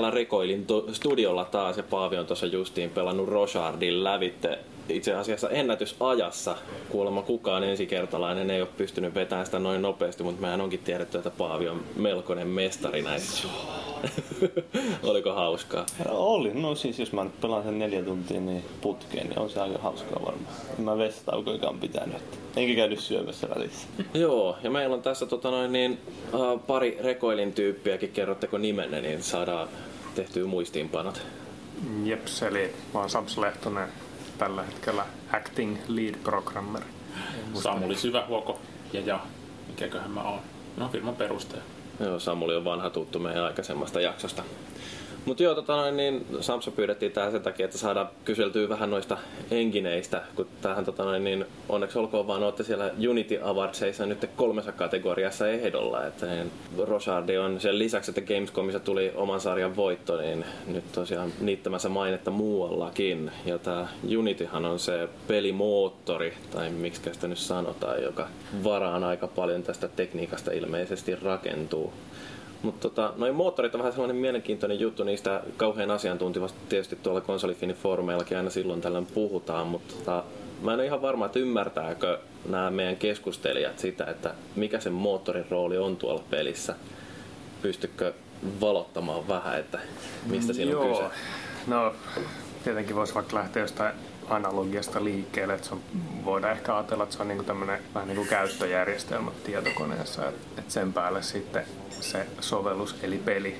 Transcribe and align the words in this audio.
täällä 0.00 0.14
Rekoilin 0.14 0.66
studiolla 0.92 1.44
taas 1.44 1.76
ja 1.76 1.82
Paavi 1.82 2.18
on 2.18 2.26
tuossa 2.26 2.46
justiin 2.46 2.90
pelannut 2.90 3.28
Rochardin 3.28 4.04
lävitte 4.04 4.58
itse 4.90 5.14
asiassa 5.14 5.50
ennätysajassa. 5.50 6.56
Kuulemma 6.88 7.22
kukaan 7.22 7.64
ensikertalainen 7.64 8.50
ei 8.50 8.60
ole 8.60 8.68
pystynyt 8.76 9.14
vetämään 9.14 9.46
sitä 9.46 9.58
noin 9.58 9.82
nopeasti, 9.82 10.22
mutta 10.22 10.40
mehän 10.40 10.60
onkin 10.60 10.80
tiedetty, 10.80 11.18
että 11.18 11.30
Paavi 11.30 11.68
on 11.68 11.84
melkoinen 11.96 12.48
mestari 12.48 13.02
näissä. 13.02 13.48
Oliko 15.02 15.32
hauskaa? 15.32 15.86
Oli. 16.08 16.54
No 16.54 16.74
siis 16.74 16.98
jos 16.98 17.12
mä 17.12 17.24
nyt 17.24 17.40
pelaan 17.40 17.62
sen 17.62 17.78
neljä 17.78 18.02
tuntia 18.02 18.40
niin 18.40 18.64
putkeen, 18.80 19.28
niin 19.28 19.38
on 19.38 19.50
se 19.50 19.60
aika 19.60 19.78
hauskaa 19.78 20.24
varmaan. 20.24 20.54
En 20.78 20.84
mä 20.84 20.98
vessataukoikaan 20.98 21.78
pitänyt. 21.78 22.16
Enkä 22.56 22.74
käynyt 22.74 23.00
syömässä 23.00 23.48
välissä. 23.54 23.88
Joo, 24.14 24.56
ja 24.62 24.70
meillä 24.70 24.94
on 24.94 25.02
tässä 25.02 25.26
tota 25.26 25.50
noin, 25.50 25.72
niin, 25.72 25.98
uh, 26.32 26.66
pari 26.66 26.98
rekoilin 27.02 27.52
tyyppiäkin. 27.52 28.10
Kerrotteko 28.12 28.58
nimenne, 28.58 29.00
niin 29.00 29.22
saadaan 29.22 29.68
tehtyä 30.20 30.46
muistiinpanot. 30.46 31.22
Jeps, 32.04 32.42
eli 32.42 32.74
mä 32.94 33.00
oon 33.00 33.10
Sams 33.10 33.38
Lehtonen, 33.38 33.88
tällä 34.38 34.62
hetkellä 34.62 35.06
acting 35.32 35.78
lead 35.88 36.14
programmer. 36.24 36.82
Samuli 37.54 37.96
Syvähuoko 37.96 38.60
ja 38.92 39.00
ja, 39.00 39.20
mikäköhän 39.68 40.10
mä 40.10 40.22
oon. 40.22 40.40
No 40.76 40.88
firman 40.88 41.16
perustaja. 41.16 41.62
Joo, 42.00 42.20
Samuli 42.20 42.56
on 42.56 42.64
vanha 42.64 42.90
tuttu 42.90 43.18
meidän 43.18 43.44
aikaisemmasta 43.44 44.00
jaksosta. 44.00 44.42
Mutta 45.24 45.42
joo, 45.42 45.54
tota 45.54 45.76
noin, 45.76 45.96
niin 45.96 46.26
Samsa 46.40 46.70
pyydettiin 46.70 47.12
tähän 47.12 47.32
sen 47.32 47.42
takia, 47.42 47.64
että 47.64 47.78
saadaan 47.78 48.08
kyseltyä 48.24 48.68
vähän 48.68 48.90
noista 48.90 49.18
engineistä, 49.50 50.22
kun 50.36 50.46
tähän 50.62 50.84
tota 50.84 51.04
noin, 51.04 51.24
niin 51.24 51.46
onneksi 51.68 51.98
olkoon 51.98 52.26
vaan 52.26 52.42
olette 52.42 52.62
siellä 52.62 52.90
Unity 53.08 53.38
Awardsissa 53.42 54.06
nyt 54.06 54.30
kolmessa 54.36 54.72
kategoriassa 54.72 55.48
ehdolla. 55.48 56.06
Että 56.06 56.26
niin 56.26 56.50
Rosardi 56.78 57.38
on 57.38 57.60
sen 57.60 57.78
lisäksi, 57.78 58.10
että 58.10 58.34
Gamescomissa 58.34 58.80
tuli 58.80 59.12
oman 59.14 59.40
sarjan 59.40 59.76
voitto, 59.76 60.16
niin 60.16 60.44
nyt 60.66 60.92
tosiaan 60.92 61.32
niittämässä 61.40 61.88
mainetta 61.88 62.30
muuallakin. 62.30 63.30
Ja 63.46 63.58
tämä 63.58 63.88
Unityhan 64.18 64.64
on 64.64 64.78
se 64.78 65.08
pelimoottori, 65.28 66.34
tai 66.50 66.70
miksi 66.70 67.00
sitä 67.12 67.28
nyt 67.28 67.38
sanotaan, 67.38 68.02
joka 68.02 68.28
varaan 68.64 69.04
aika 69.04 69.26
paljon 69.26 69.62
tästä 69.62 69.88
tekniikasta 69.88 70.52
ilmeisesti 70.52 71.16
rakentuu. 71.16 71.92
Mutta 72.62 72.80
tota, 72.88 73.12
noin 73.16 73.34
moottorit 73.34 73.74
on 73.74 73.78
vähän 73.78 73.92
sellainen 73.92 74.16
mielenkiintoinen 74.16 74.80
juttu, 74.80 75.04
niistä 75.04 75.42
kauhean 75.56 75.90
asiantuntivasti 75.90 76.58
tietysti 76.68 76.96
tuolla 76.96 77.20
konsolifinin 77.20 77.76
foorumeillakin 77.76 78.36
aina 78.36 78.50
silloin 78.50 78.80
tällöin 78.80 79.06
puhutaan, 79.06 79.66
mutta 79.66 79.94
tota, 79.94 80.24
mä 80.62 80.72
en 80.72 80.78
ole 80.78 80.86
ihan 80.86 81.02
varma, 81.02 81.26
että 81.26 81.38
ymmärtääkö 81.38 82.18
nämä 82.48 82.70
meidän 82.70 82.96
keskustelijat 82.96 83.78
sitä, 83.78 84.04
että 84.04 84.34
mikä 84.56 84.80
se 84.80 84.90
moottorin 84.90 85.46
rooli 85.50 85.78
on 85.78 85.96
tuolla 85.96 86.22
pelissä. 86.30 86.74
Pystykö 87.62 88.12
valottamaan 88.60 89.28
vähän, 89.28 89.58
että 89.58 89.78
mistä 90.26 90.52
siinä 90.52 90.78
on 90.78 90.86
Joo. 90.86 90.96
kyse? 90.96 91.14
No, 91.66 91.94
tietenkin 92.64 92.96
voisi 92.96 93.14
vaikka 93.14 93.36
lähteä 93.36 93.62
jostain 93.62 93.94
analogiasta 94.30 95.04
liikkeelle, 95.04 95.54
että 95.54 95.68
se 95.68 95.74
on, 95.74 95.80
voidaan 96.24 96.52
ehkä 96.52 96.76
ajatella, 96.76 97.04
että 97.04 97.16
se 97.16 97.22
on 97.22 97.28
niin 97.28 97.44
tämmöinen 97.44 97.82
vähän 97.94 98.08
niin 98.08 98.16
kuin 98.16 98.28
käyttöjärjestelmä 98.28 99.30
tietokoneessa, 99.44 100.28
että, 100.28 100.62
sen 100.68 100.92
päälle 100.92 101.22
sitten 101.22 101.64
se 101.90 102.26
sovellus 102.40 102.96
eli 103.02 103.18
peli, 103.18 103.58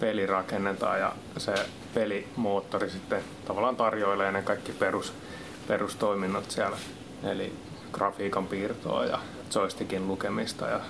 peli 0.00 0.26
rakennetaan 0.26 1.00
ja 1.00 1.12
se 1.36 1.54
pelimoottori 1.94 2.90
sitten 2.90 3.22
tavallaan 3.44 3.76
tarjoilee 3.76 4.32
ne 4.32 4.42
kaikki 4.42 4.72
perus, 4.72 5.12
perustoiminnot 5.68 6.50
siellä, 6.50 6.76
eli 7.24 7.52
grafiikan 7.92 8.46
piirtoa 8.46 9.04
ja 9.04 9.18
joystickin 9.54 10.08
lukemista 10.08 10.66
ja 10.66 10.80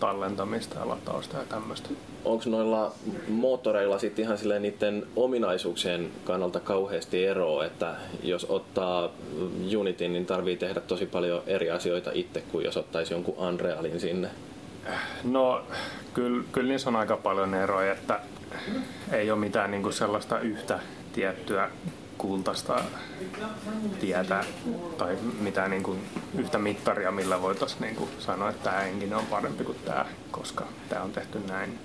tallentamista 0.00 0.78
ja 0.78 0.88
latausta 0.88 1.36
ja 1.36 1.44
tämmöistä. 1.44 1.88
Onko 2.24 2.44
noilla 2.46 2.92
moottoreilla 3.28 3.98
sitten 3.98 4.24
ihan 4.24 4.38
silleen 4.38 4.62
niiden 4.62 5.06
ominaisuuksien 5.16 6.10
kannalta 6.24 6.60
kauheasti 6.60 7.24
eroa, 7.26 7.64
että 7.64 7.94
jos 8.22 8.46
ottaa 8.48 9.10
Unityn, 9.78 10.12
niin 10.12 10.26
tarvii 10.26 10.56
tehdä 10.56 10.80
tosi 10.80 11.06
paljon 11.06 11.42
eri 11.46 11.70
asioita 11.70 12.10
itse 12.14 12.40
kuin 12.40 12.64
jos 12.64 12.76
ottaisi 12.76 13.14
jonkun 13.14 13.38
Unrealin 13.38 14.00
sinne? 14.00 14.28
No, 15.24 15.62
kyllä, 16.14 16.44
kyllä 16.52 16.68
niissä 16.68 16.90
on 16.90 16.96
aika 16.96 17.16
paljon 17.16 17.54
eroja, 17.54 17.92
että 17.92 18.20
ei 19.12 19.30
ole 19.30 19.40
mitään 19.40 19.70
niin 19.70 19.82
kuin 19.82 19.92
sellaista 19.92 20.40
yhtä 20.40 20.80
tiettyä 21.12 21.70
kultaista 22.20 22.84
tietä 24.00 24.44
tai 24.98 25.16
mitään 25.40 25.70
niin 25.70 25.82
kuin 25.82 26.00
yhtä 26.38 26.58
mittaria, 26.58 27.10
millä 27.10 27.42
voitaisiin 27.42 27.80
niin 27.80 27.96
kuin 27.96 28.10
sanoa, 28.18 28.50
että 28.50 28.70
tämä 28.70 28.82
engine 28.82 29.16
on 29.16 29.26
parempi 29.26 29.64
kuin 29.64 29.78
tämä, 29.84 30.06
koska 30.30 30.64
tämä 30.88 31.02
on 31.02 31.12
tehty 31.12 31.38
näin. 31.48 31.78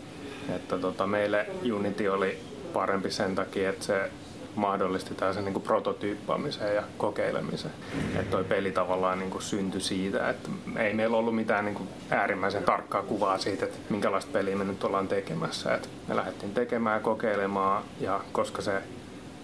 Että 0.56 0.78
tota, 0.78 1.07
meille 1.07 1.47
Unity 1.74 2.07
oli 2.07 2.40
parempi 2.74 3.12
sen 3.12 3.35
takia, 3.35 3.69
että 3.69 3.85
se 3.85 4.12
mahdollisti 4.56 5.16
tällaisen 5.16 5.45
niin 5.45 5.62
prototyyppaamisen 5.62 6.75
ja 6.75 6.84
kokeilemisen. 6.97 7.72
Että 8.16 8.31
toi 8.31 8.44
peli 8.44 8.72
tavallaan 8.72 9.19
niin 9.19 9.31
kuin 9.31 9.41
syntyi 9.41 9.81
siitä, 9.81 10.29
että 10.29 10.50
ei 10.78 10.94
meillä 10.94 11.18
ollut 11.18 11.35
mitään 11.35 11.66
niin 11.66 11.75
kuin 11.75 11.90
äärimmäisen 12.09 12.63
tarkkaa 12.63 13.03
kuvaa 13.03 13.38
siitä, 13.38 13.66
että 13.66 13.78
minkälaista 13.90 14.31
peliä 14.31 14.56
me 14.56 14.63
nyt 14.63 14.84
ollaan 14.84 15.07
tekemässä. 15.07 15.75
Et 15.75 15.90
me 16.07 16.16
lähdettiin 16.16 16.53
tekemään 16.53 16.95
ja 16.95 17.03
kokeilemaan 17.03 17.84
ja 18.00 18.19
koska 18.31 18.62
se 18.62 18.81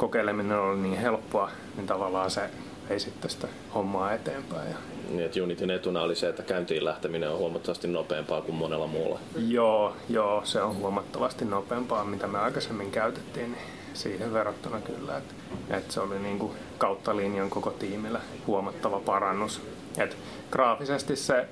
kokeileminen 0.02 0.60
oli 0.60 0.78
niin 0.78 0.98
helppoa, 0.98 1.52
niin 1.76 1.88
tavallaan 1.88 2.32
se 2.32 2.42
vei 2.90 3.00
sitten 3.00 3.32
sitä 3.32 3.48
hommaa 3.74 4.14
eteenpäin. 4.14 4.70
Ja 4.70 4.78
Niin, 5.10 5.26
että 5.26 5.44
Unityn 5.44 5.72
etuna 5.72 6.02
oli 6.02 6.16
se, 6.16 6.30
että 6.30 6.44
käyntiin 6.44 6.86
lähteminen 6.86 7.30
on 7.30 7.38
huomattavasti 7.38 7.88
nopeampaa 7.88 8.42
kuin 8.42 8.56
monella 8.56 8.88
muulla. 8.88 9.20
Joo, 9.48 9.96
joo, 10.10 10.42
se 10.46 10.62
on 10.62 10.76
huomattavasti 10.76 11.46
nopeampaa, 11.46 12.04
mitä 12.04 12.28
me 12.28 12.40
aikaisemmin 12.40 12.92
käytettiin, 12.92 13.52
niin 13.52 13.64
siihen 13.94 14.34
verrattuna 14.34 14.80
kyllä. 14.82 15.18
Että 15.18 15.34
et 15.70 15.92
se 15.92 16.00
oli 16.00 16.20
niin 16.20 16.40
kuin 16.40 16.54
kautta 16.78 17.18
linjan 17.18 17.50
koko 17.50 17.72
tiimillä 17.72 18.22
huomattava 18.48 19.00
parannus. 19.00 19.62
Et 19.98 20.18
graafisesti 20.52 21.16
se 21.16 21.48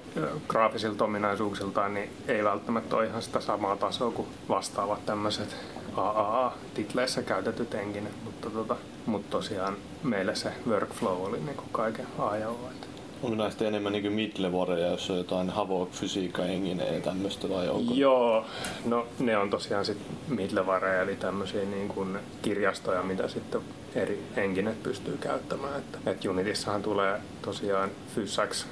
graafisilta 0.47 1.03
ominaisuuksiltaan 1.05 1.93
niin 1.93 2.09
ei 2.27 2.43
välttämättä 2.43 2.95
ole 2.95 3.05
ihan 3.05 3.21
sitä 3.21 3.39
samaa 3.39 3.75
tasoa 3.75 4.11
kuin 4.11 4.27
vastaavat 4.49 5.05
tämmöiset 5.05 5.55
AAA-titleissä 5.95 7.21
käytetyt 7.21 7.73
enginet, 7.73 8.13
mutta, 8.23 8.49
tota, 8.49 8.75
mutta 9.05 9.31
tosiaan 9.31 9.77
meille 10.03 10.35
se 10.35 10.51
workflow 10.67 11.23
oli 11.23 11.39
niin 11.39 11.57
kuin 11.57 11.69
kaiken 11.71 12.07
A 12.17 12.35
ja 12.37 12.49
O. 12.49 12.69
että 12.71 12.87
Onko 13.23 13.35
näistä 13.35 13.67
enemmän 13.67 13.91
niin 13.91 14.13
midlevoreja, 14.13 14.87
jos 14.87 15.09
on 15.09 15.17
jotain 15.17 15.49
Havok, 15.49 15.91
fysiikka, 15.91 16.45
engine 16.45 16.85
ja 16.85 17.01
tämmöistä 17.01 17.49
vai 17.49 17.69
onko? 17.69 17.93
Joo, 17.93 18.45
no 18.85 19.07
ne 19.19 19.37
on 19.37 19.49
tosiaan 19.49 19.85
sitten 19.85 20.17
midlevareja, 20.27 21.01
eli 21.01 21.15
tämmöisiä 21.15 21.63
niin 21.63 21.87
kuin 21.87 22.19
kirjastoja, 22.41 23.03
mitä 23.03 23.27
sitten 23.27 23.61
eri 23.95 24.23
enginet 24.35 24.83
pystyy 24.83 25.17
käyttämään. 25.17 25.77
Että, 25.77 26.11
et 26.11 26.25
Unitissahan 26.25 26.81
tulee 26.81 27.19
tosiaan 27.41 27.89
Fyssax, 28.15 28.65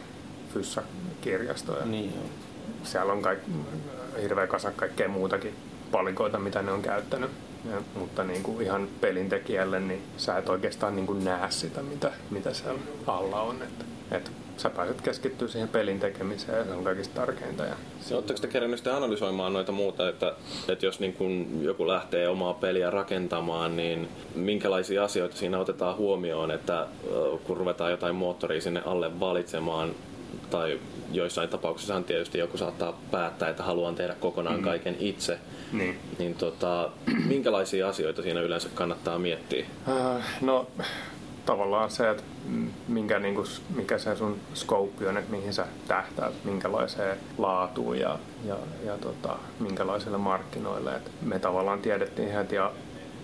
Fyssa-kirjastoja. 0.54 1.86
Niin 1.86 2.14
joo. 2.16 2.24
Siellä 2.84 3.14
on 3.14 3.22
kaik, 3.22 3.40
hirveä 4.22 4.48
kasa 4.48 4.72
kaikkea 4.72 5.10
muutakin 5.10 5.54
palikoita, 5.92 6.40
mitä 6.40 6.62
ne 6.62 6.72
on 6.72 6.82
käyttänyt. 6.82 7.32
Ja, 7.72 7.82
mutta 7.96 8.24
niin 8.24 8.44
kuin 8.44 8.62
ihan 8.62 8.88
pelintekijälle, 9.02 9.80
niin 9.80 10.04
sä 10.18 10.38
et 10.38 10.50
oikeastaan 10.50 10.96
niin 10.96 11.08
kuin 11.08 11.26
näe 11.26 11.52
sitä, 11.52 11.82
mitä, 11.82 12.12
mitä 12.30 12.54
siellä 12.54 12.80
alla 13.08 13.42
on. 13.42 13.62
Että, 13.62 13.86
että 14.12 14.32
sä 14.58 14.70
pääset 14.70 15.02
keskittyä 15.02 15.48
siihen 15.48 15.68
pelin 15.68 16.00
tekemiseen 16.00 16.58
ja 16.58 16.66
se 16.66 16.72
on 16.72 16.84
kaikista 16.84 17.22
tärkeintä. 17.22 17.64
Ja 17.64 17.76
Oletteko 18.12 18.40
te 18.40 18.48
kerännyt 18.48 18.80
sitten 18.80 18.94
analysoimaan 18.96 19.54
noita 19.54 19.72
muuta, 19.72 20.10
että, 20.10 20.34
että 20.68 20.86
jos 20.86 21.00
niin 21.00 21.14
kun 21.14 21.60
joku 21.62 21.88
lähtee 21.88 22.30
omaa 22.30 22.54
peliä 22.54 22.90
rakentamaan, 22.90 23.78
niin 23.78 24.08
minkälaisia 24.36 25.04
asioita 25.04 25.36
siinä 25.36 25.60
otetaan 25.60 25.98
huomioon, 25.98 26.52
että 26.52 26.88
kun 27.44 27.58
ruvetaan 27.58 27.92
jotain 27.92 28.16
moottoria 28.16 28.62
sinne 28.62 28.82
alle 28.86 29.20
valitsemaan, 29.20 29.96
tai 30.50 30.80
joissain 31.12 31.50
tapauksissa 31.50 32.02
tietysti 32.02 32.38
joku 32.38 32.58
saattaa 32.58 33.00
päättää, 33.12 33.50
että 33.50 33.64
haluan 33.64 33.96
tehdä 33.96 34.16
kokonaan 34.20 34.62
kaiken 34.62 34.96
itse, 35.00 35.40
niin. 35.72 36.00
niin 36.20 36.36
tota, 36.36 36.90
minkälaisia 37.28 37.90
asioita 37.90 38.22
siinä 38.22 38.42
yleensä 38.42 38.70
kannattaa 38.74 39.20
miettiä? 39.20 39.66
Äh, 39.90 40.24
No 40.42 40.68
tavallaan 41.48 41.92
se, 41.92 42.10
että 42.10 42.24
minkä, 42.88 43.20
niin 43.20 43.36
kuin, 43.36 43.48
mikä 43.76 43.98
se 43.98 44.16
sun 44.16 44.40
scope 44.56 45.08
on, 45.10 45.18
että 45.18 45.32
mihin 45.32 45.54
sä 45.54 45.66
tähtäät, 45.88 46.34
minkälaiseen 46.44 47.18
laatuun 47.38 48.00
ja, 48.00 48.20
ja, 48.46 48.56
ja 48.86 48.98
tota, 48.98 49.36
minkälaisille 49.60 50.18
markkinoille. 50.18 50.96
Et 50.96 51.12
me 51.22 51.40
tavallaan 51.40 51.80
tiedettiin 51.80 52.32
heti 52.32 52.56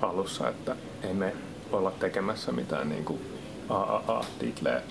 alussa, 0.02 0.50
että 0.50 0.76
ei 1.04 1.14
me 1.14 1.34
olla 1.72 1.92
tekemässä 1.92 2.52
mitään 2.52 2.90
niin 2.90 3.06
kuin 3.06 3.22
AAA-titleä, 3.70 4.82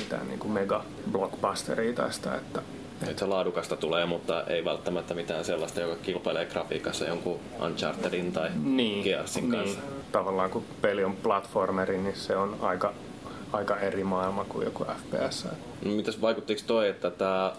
mitään 0.00 0.28
niin 0.28 0.38
kuin 0.38 0.52
mega 0.52 0.84
blockbusteria 1.12 1.92
tästä, 1.92 2.34
että 2.34 2.62
Että 3.02 3.18
se 3.20 3.26
laadukasta 3.26 3.76
tulee, 3.76 4.06
mutta 4.06 4.44
ei 4.44 4.64
välttämättä 4.64 5.14
mitään 5.14 5.44
sellaista, 5.44 5.80
joka 5.80 5.96
kilpailee 6.02 6.44
grafiikassa 6.44 7.04
jonkun 7.04 7.40
Unchartedin 7.64 8.32
tai 8.32 8.50
niin, 8.64 9.04
Gearsin 9.04 9.50
kanssa. 9.50 9.80
Niin. 9.80 10.04
Tavallaan 10.12 10.50
kun 10.50 10.64
peli 10.82 11.04
on 11.04 11.16
platformeri, 11.16 11.98
niin 11.98 12.16
se 12.16 12.36
on 12.36 12.56
aika, 12.60 12.92
aika 13.52 13.76
eri 13.76 14.04
maailma 14.04 14.44
kuin 14.44 14.64
joku 14.64 14.84
FPS. 14.84 15.46
No, 15.84 15.90
mitäs 15.90 16.20
vaikuttiko 16.20 16.60
toi, 16.66 16.88
että 16.88 17.10
tämä 17.10 17.52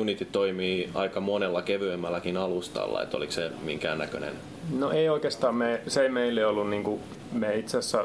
Unity 0.00 0.24
toimii 0.24 0.90
aika 0.94 1.20
monella 1.20 1.62
kevyemmälläkin 1.62 2.36
alustalla, 2.36 3.02
että 3.02 3.16
oliko 3.16 3.32
se 3.32 3.50
minkään 3.62 3.98
näköinen 3.98 4.32
No 4.78 4.90
ei 4.90 5.08
oikeastaan, 5.08 5.54
me, 5.54 5.80
se 5.88 6.02
ei 6.02 6.08
meille 6.08 6.46
ollut, 6.46 6.70
niin 6.70 6.84
kuin, 6.84 7.00
me 7.32 7.56
itse 7.56 7.78
asiassa 7.78 8.04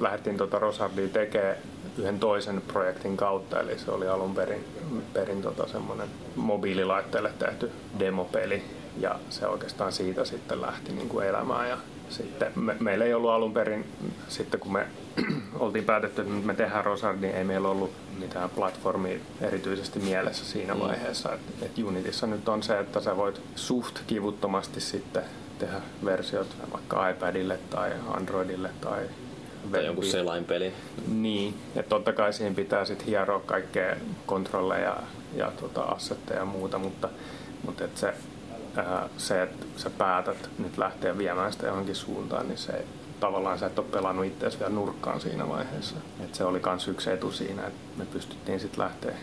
lähdettiin 0.00 0.36
tuota 0.36 0.58
Rosardia 0.58 1.08
tekemään 1.08 1.56
yhden 1.98 2.18
toisen 2.18 2.62
projektin 2.68 3.16
kautta, 3.16 3.60
eli 3.60 3.78
se 3.78 3.90
oli 3.90 4.08
alun 4.08 4.34
perin, 4.34 4.64
perin 5.12 5.42
tota 5.42 5.68
semmoinen 5.68 6.08
mobiililaitteelle 6.36 7.32
tehty 7.38 7.70
demopeli, 7.98 8.62
ja 9.00 9.18
se 9.30 9.46
oikeastaan 9.46 9.92
siitä 9.92 10.24
sitten 10.24 10.62
lähti 10.62 10.92
niin 10.92 11.08
kuin 11.08 11.26
elämään. 11.26 11.68
Ja 11.68 11.78
sitten 12.08 12.52
me, 12.54 12.76
meillä 12.80 13.04
ei 13.04 13.14
ollut 13.14 13.30
alun 13.30 13.52
perin, 13.52 13.84
sitten 14.28 14.60
kun 14.60 14.72
me 14.72 14.86
oltiin 15.58 15.84
päätetty, 15.84 16.22
että 16.22 16.32
me 16.32 16.54
tehdään 16.54 16.84
Rosard, 16.84 17.20
niin 17.20 17.34
ei 17.34 17.44
meillä 17.44 17.68
ollut 17.68 17.92
mitään 18.18 18.50
platformia 18.50 19.18
erityisesti 19.40 19.98
mielessä 19.98 20.44
siinä 20.44 20.74
mm. 20.74 20.80
vaiheessa. 20.80 21.32
Että 21.32 21.66
et 21.66 21.78
Unitissa 21.78 22.26
nyt 22.26 22.48
on 22.48 22.62
se, 22.62 22.78
että 22.78 23.00
sä 23.00 23.16
voit 23.16 23.40
suht 23.56 23.98
kivuttomasti 24.06 24.80
sitten 24.80 25.22
tehdä 25.58 25.80
versiot 26.04 26.56
vaikka 26.72 27.08
iPadille 27.08 27.58
tai 27.70 27.90
Androidille 28.16 28.70
tai 28.80 29.02
tai 29.70 29.86
jonkun 29.86 30.04
selainpeli. 30.04 30.72
Niin, 31.08 31.54
että 31.76 31.88
totta 31.88 32.12
kai 32.12 32.32
siihen 32.32 32.54
pitää 32.54 32.84
sitten 32.84 33.06
hieroa 33.06 33.40
kaikkea 33.40 33.96
kontrolleja 34.26 34.96
ja 35.36 35.52
tota, 35.60 35.82
assetteja 35.82 36.40
ja 36.40 36.44
muuta, 36.44 36.78
mutta, 36.78 37.08
mutta 37.66 37.84
et 37.84 37.96
se, 37.96 38.14
ää, 38.76 39.08
se, 39.16 39.42
että 39.42 39.66
sä 39.76 39.90
päätät 39.90 40.50
nyt 40.58 40.78
lähteä 40.78 41.18
viemään 41.18 41.52
sitä 41.52 41.66
johonkin 41.66 41.94
suuntaan, 41.94 42.48
niin 42.48 42.58
se 42.58 42.84
tavallaan 43.20 43.58
sä 43.58 43.66
et 43.66 43.78
ole 43.78 43.86
pelannut 43.92 44.26
itseäsi 44.26 44.58
vielä 44.58 44.72
nurkkaan 44.72 45.20
siinä 45.20 45.48
vaiheessa. 45.48 45.96
Et 46.24 46.34
se 46.34 46.44
oli 46.44 46.60
myös 46.66 46.88
yksi 46.88 47.10
etu 47.10 47.32
siinä, 47.32 47.66
että 47.66 47.80
me 47.96 48.06
pystyttiin 48.06 48.60
sitten 48.60 48.84
lähteä 48.84 49.14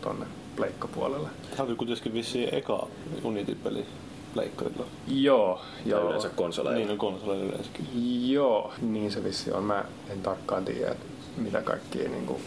tonne 0.00 0.26
pleikkapuolelle. 0.56 1.28
Tämä 1.50 1.68
oli 1.68 1.76
kuitenkin 1.76 2.12
vissiin 2.12 2.54
eka 2.54 2.86
Unity-peli 3.24 3.86
pleikkarilla. 4.34 4.86
Joo, 5.08 5.60
joo. 5.86 6.00
Tai 6.00 6.08
yleensä 6.08 6.28
konsoleilla. 6.28 6.78
Niin 6.78 6.90
on 6.90 6.98
konsoleilla 6.98 7.44
yleensäkin. 7.44 7.86
Joo, 8.30 8.72
niin 8.82 9.10
se 9.10 9.24
vissi 9.24 9.52
on. 9.52 9.64
Mä 9.64 9.84
en 10.10 10.20
tarkkaan 10.20 10.64
tiedä, 10.64 10.90
että 10.90 11.06
mitä 11.36 11.62
kaikkia 11.62 12.08
niinku, 12.08 12.40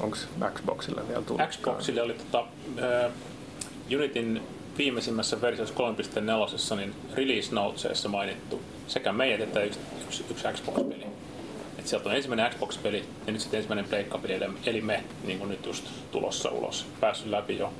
onko 0.00 0.16
Xboxille 0.54 1.08
vielä 1.08 1.22
tullut? 1.22 1.48
Xboxille 1.48 2.02
oli 2.02 2.14
tota, 2.14 2.40
uh, 2.40 3.12
Unitin 3.96 4.42
viimeisimmässä 4.78 5.40
versiossa 5.40 5.74
3.4 5.74 6.76
niin 6.76 6.94
release 7.14 7.54
notesissa 7.54 8.08
mainittu 8.08 8.60
sekä 8.86 9.12
meidät 9.12 9.48
että 9.48 9.62
yksi, 9.62 9.80
yksi, 10.06 10.24
yksi 10.30 10.48
Xbox-peli. 10.52 11.06
Et 11.78 11.88
sieltä 11.88 12.08
on 12.08 12.16
ensimmäinen 12.16 12.50
Xbox-peli 12.50 13.04
ja 13.26 13.32
nyt 13.32 13.40
sitten 13.40 13.58
ensimmäinen 13.58 13.84
Pleikka-peli, 13.84 14.40
eli 14.66 14.80
me 14.80 15.04
niin 15.24 15.38
kuin 15.38 15.50
nyt 15.50 15.66
just 15.66 15.84
tulossa 16.12 16.50
ulos. 16.50 16.86
Päässyt 17.00 17.26
läpi 17.26 17.58
jo 17.58 17.72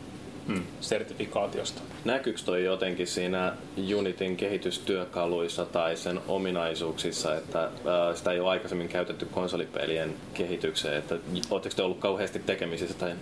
hmm. 0.47 0.63
sertifikaatiosta. 0.81 1.83
Näkyykö 2.05 2.41
toi 2.45 2.65
jotenkin 2.65 3.07
siinä 3.07 3.53
Unitin 3.97 4.37
kehitystyökaluissa 4.37 5.65
tai 5.65 5.97
sen 5.97 6.21
ominaisuuksissa, 6.29 7.37
että 7.37 7.61
ää, 7.61 8.15
sitä 8.15 8.33
ei 8.33 8.41
ole 8.41 8.51
aikaisemmin 8.51 8.89
käytetty 8.89 9.27
konsolipelien 9.27 10.15
kehitykseen? 10.35 10.97
Että, 10.97 11.15
oletteko 11.51 11.77
te 11.77 11.83
ollut 11.83 11.99
kauheasti 11.99 12.39
tekemisissä 12.39 12.95
tai 12.95 13.13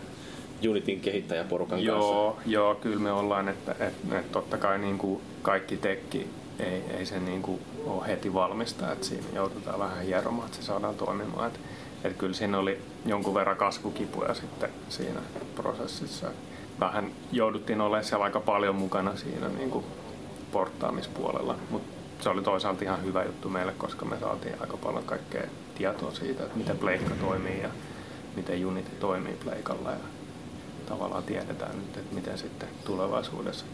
Unitin 0.69 1.01
kehittäjäporukan 1.01 1.85
joo, 1.85 2.33
kanssa? 2.33 2.51
Joo, 2.51 2.75
kyllä 2.75 2.99
me 2.99 3.13
ollaan, 3.13 3.49
että, 3.49 3.73
että, 3.73 4.19
että 4.19 4.33
totta 4.33 4.59
kai 4.59 4.79
niin 4.79 4.99
kuin 4.99 5.21
kaikki 5.43 5.77
tekki 5.77 6.27
ei, 6.59 6.85
ei 6.99 7.07
se 7.07 7.21
niin 7.21 7.43
kuin 7.43 7.61
ole 7.87 8.07
heti 8.07 8.35
valmista, 8.35 8.93
että 8.93 9.07
siinä 9.07 9.27
joudutaan 9.35 9.79
vähän 9.79 10.05
hieromaan, 10.05 10.47
että 10.47 10.57
se 10.57 10.63
saadaan 10.63 10.95
toimimaan. 10.95 11.47
Että, 11.47 11.59
että 12.05 12.19
kyllä 12.19 12.35
siinä 12.35 12.59
oli 12.59 12.79
jonkun 13.07 13.35
verran 13.35 13.57
kasvukipuja 13.57 14.35
sitten 14.35 14.71
siinä 14.89 15.21
prosessissa. 15.55 16.27
Vähän 16.81 17.13
jouduttiin 17.33 17.81
olemaan 17.81 18.05
siellä 18.05 18.25
aika 18.25 18.41
paljon 18.41 18.75
mukana 18.75 19.17
siinä 19.17 19.49
niin 19.49 19.71
kuin 19.71 19.85
porttaamispuolella, 20.53 21.57
mutta 21.71 21.91
se 22.23 22.29
oli 22.29 22.43
toisaalta 22.43 22.85
ihan 22.85 23.05
hyvä 23.05 23.25
juttu 23.25 23.49
meille, 23.49 23.73
koska 23.79 24.05
me 24.05 24.19
saatiin 24.21 24.55
aika 24.61 24.77
paljon 24.77 25.05
kaikkea 25.05 25.43
tietoa 25.75 26.11
siitä, 26.11 26.43
että 26.43 26.59
miten 26.59 26.79
Pleikka 26.79 27.15
toimii 27.21 27.63
ja 27.63 27.69
miten 28.37 28.67
Unity 28.67 28.91
toimii 29.01 29.37
Pleikalla. 29.45 29.91
Ja 29.91 29.97
tavallaan 30.87 31.23
tiedetään 31.23 31.79
nyt, 31.79 31.97
että 31.97 32.15
miten 32.15 32.39
sitten 32.39 32.69
tulevaisuudessa 32.85 33.65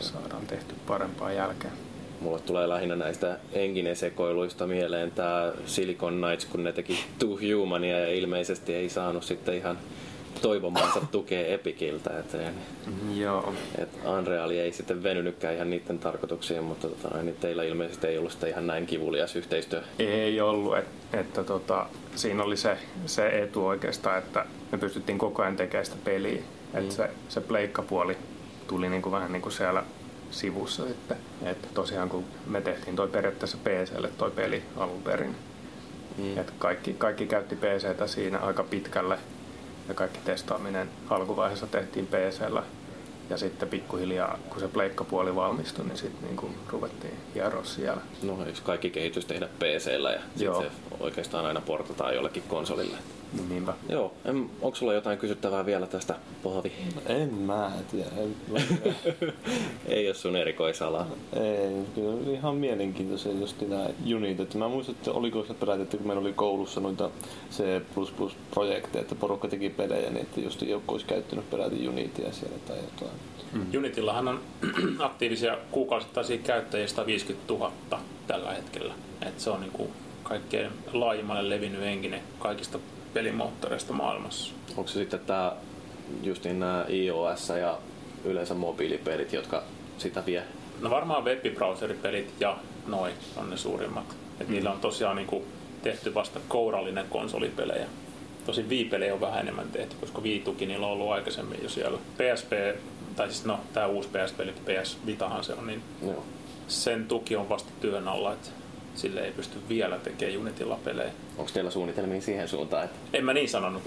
saadaan 0.00 0.46
tehty 0.46 0.74
parempaa 0.86 1.32
jälkeen. 1.32 1.72
Mulle 2.20 2.40
tulee 2.40 2.68
lähinnä 2.68 2.96
näistä 2.96 3.38
engine-sekoiluista 3.52 4.66
mieleen 4.66 5.10
tämä 5.10 5.52
Silicon 5.66 6.14
Knights, 6.14 6.44
kun 6.44 6.64
ne 6.64 6.72
teki 6.72 7.04
Too 7.18 7.38
Humania 7.58 7.98
ja 7.98 8.14
ilmeisesti 8.14 8.74
ei 8.74 8.88
saanut 8.88 9.24
sitten 9.24 9.54
ihan 9.54 9.78
toivomansa 10.42 11.00
tukea 11.12 11.46
Epikiltä. 11.46 12.18
Et, 12.18 12.36
Joo. 13.16 13.54
Et 13.78 13.88
Unreal 14.18 14.50
ei 14.50 14.72
sitten 14.72 15.02
venynytkään 15.02 15.54
ihan 15.54 15.70
niiden 15.70 15.98
tarkoituksiin, 15.98 16.64
mutta 16.64 16.88
tota, 16.88 17.22
niin 17.22 17.36
teillä 17.36 17.62
ilmeisesti 17.62 18.06
ei 18.06 18.18
ollut 18.18 18.32
sitä 18.32 18.46
ihan 18.46 18.66
näin 18.66 18.86
kivulias 18.86 19.36
yhteistyö. 19.36 19.82
Ei 19.98 20.40
ollut, 20.40 20.78
että, 20.78 21.20
että 21.20 21.44
tota, 21.44 21.86
siinä 22.14 22.42
oli 22.42 22.56
se, 22.56 22.78
se 23.06 23.42
etu 23.42 23.66
oikeastaan, 23.66 24.18
että 24.18 24.46
me 24.72 24.78
pystyttiin 24.78 25.18
koko 25.18 25.42
ajan 25.42 25.56
tekemään 25.56 25.86
sitä 25.86 25.98
peliä. 26.04 26.40
Mm. 26.40 26.78
Että 26.78 26.94
se, 26.94 27.10
se 27.28 27.40
pleikkapuoli 27.40 28.16
tuli 28.66 28.88
niinku 28.88 29.10
vähän 29.10 29.32
niin 29.32 29.42
kuin 29.42 29.52
siellä 29.52 29.84
sivussa 30.30 30.86
sitten. 30.86 31.16
Että 31.42 31.68
tosiaan 31.74 32.08
kun 32.08 32.24
me 32.46 32.60
tehtiin 32.60 32.96
toi 32.96 33.08
periaatteessa 33.08 33.58
PClle 33.58 34.10
toi 34.18 34.30
peli 34.30 34.62
alun 34.76 35.02
perin, 35.02 35.36
mm. 36.18 36.38
että 36.38 36.52
kaikki, 36.58 36.94
kaikki 36.94 37.26
käytti 37.26 37.56
PCtä 37.56 38.06
siinä 38.06 38.38
aika 38.38 38.64
pitkälle 38.64 39.18
ja 39.88 39.94
kaikki 39.94 40.18
testaaminen 40.24 40.88
alkuvaiheessa 41.10 41.66
tehtiin 41.66 42.06
PCllä. 42.06 42.62
Ja 43.30 43.36
sitten 43.36 43.68
pikkuhiljaa, 43.68 44.38
kun 44.48 44.60
se 44.60 44.68
pleikkapuoli 44.68 45.34
valmistui, 45.34 45.84
niin 45.84 45.98
sitten 45.98 46.28
niin 46.28 46.56
ruvettiin 46.68 47.14
hieroa 47.34 47.64
siellä. 47.64 48.00
No, 48.22 48.46
jos 48.46 48.60
kaikki 48.60 48.90
kehitys 48.90 49.24
tehdä 49.24 49.46
PCllä 49.46 50.10
ja 50.12 50.20
sitten 50.36 50.62
se 50.62 50.70
oikeastaan 51.00 51.46
aina 51.46 51.60
portataan 51.60 52.14
jollekin 52.14 52.42
konsolille. 52.48 52.96
Niinpä. 53.48 53.74
Joo. 53.88 54.12
En, 54.24 54.50
onko 54.62 54.76
sulla 54.76 54.94
jotain 54.94 55.18
kysyttävää 55.18 55.66
vielä 55.66 55.86
tästä, 55.86 56.14
Paavi? 56.42 56.72
En 57.06 57.34
mä 57.34 57.72
tiedä. 57.90 58.10
ei 59.86 60.08
ole 60.08 60.14
sun 60.14 60.36
erikoisala. 60.36 61.06
Ei, 61.32 61.84
kyllä 61.94 62.30
ihan 62.30 62.54
mielenkiintoisia 62.54 63.32
just 63.32 63.60
nämä 63.60 63.88
unit. 64.14 64.40
Että 64.40 64.58
mä 64.58 64.68
muistan, 64.68 64.94
että 64.94 65.12
oliko 65.12 65.44
se 65.44 65.54
peräti, 65.54 65.82
että 65.82 65.96
kun 65.96 66.06
meillä 66.06 66.20
oli 66.20 66.32
koulussa 66.32 66.80
noita 66.80 67.10
C++-projekteja, 67.50 69.02
että 69.02 69.14
porukka 69.14 69.48
teki 69.48 69.70
pelejä, 69.70 70.10
niin 70.10 70.22
että 70.22 70.40
just 70.40 70.62
joku 70.62 70.92
olisi 70.92 71.06
käyttänyt 71.06 71.50
peräti 71.50 71.88
Unitia 71.88 72.32
siellä 72.32 72.58
tai 72.68 72.76
jotain. 72.76 73.20
Mm. 73.52 73.78
Unitillahan 73.78 74.28
on 74.28 74.40
aktiivisia 74.98 75.58
kuukausittaisia 75.70 76.38
käyttäjiä 76.38 76.86
150 76.88 77.52
000 77.52 77.72
tällä 78.26 78.52
hetkellä. 78.52 78.94
Et 79.26 79.40
se 79.40 79.50
on 79.50 79.60
niinku 79.60 79.90
kaikkein 80.22 80.70
laajimmalle 80.92 81.50
levinnyt 81.50 81.80
henkinen 81.80 82.20
kaikista 82.38 82.78
pelimoottoreista 83.14 83.92
maailmassa. 83.92 84.52
Onko 84.76 84.88
se 84.90 84.98
sitten 84.98 85.20
tämä 85.20 85.52
justiin 86.22 86.60
nämä 86.60 86.84
iOS 86.88 87.48
ja 87.48 87.78
yleensä 88.24 88.54
mobiilipelit, 88.54 89.32
jotka 89.32 89.62
sitä 89.98 90.26
vie? 90.26 90.42
No 90.80 90.90
varmaan 90.90 91.24
webbrowseripelit 91.24 92.34
ja 92.40 92.56
noin 92.86 93.14
on 93.36 93.50
ne 93.50 93.56
suurimmat. 93.56 94.16
Et 94.40 94.48
mm. 94.48 94.54
Niillä 94.54 94.72
on 94.72 94.80
tosiaan 94.80 95.16
niin 95.16 95.26
kuin 95.26 95.44
tehty 95.82 96.14
vasta 96.14 96.40
kourallinen 96.48 97.06
konsolipelejä. 97.10 97.86
Tosin 98.46 98.68
Wii-pelejä 98.68 99.14
on 99.14 99.20
vähän 99.20 99.40
enemmän 99.40 99.68
tehty, 99.72 99.96
koska 100.00 100.22
Wii-tuki 100.22 100.66
niillä 100.66 100.86
on 100.86 100.92
ollut 100.92 101.10
aikaisemmin 101.10 101.62
jo 101.62 101.68
siellä. 101.68 101.98
PSP, 101.98 102.52
tai 103.16 103.28
siis 103.28 103.44
no, 103.44 103.60
tämä 103.72 103.86
uusi 103.86 104.08
PSP, 104.08 104.40
PS 104.64 104.98
Vitahan 105.06 105.44
se 105.44 105.54
on, 105.54 105.66
niin 105.66 105.82
Joo. 106.02 106.24
sen 106.68 107.06
tuki 107.06 107.36
on 107.36 107.48
vasta 107.48 107.70
työn 107.80 108.08
alla. 108.08 108.32
Että 108.32 108.48
sille 108.94 109.20
ei 109.20 109.32
pysty 109.32 109.58
vielä 109.68 109.98
tekemään 109.98 110.38
Unitilla 110.38 110.78
pelejä. 110.84 111.10
Onko 111.38 111.50
teillä 111.54 111.70
suunnitelmia 111.70 112.20
siihen 112.20 112.48
suuntaan? 112.48 112.84
Että... 112.84 112.96
En 113.12 113.24
mä 113.24 113.32
niin 113.32 113.48
sanonut. 113.48 113.82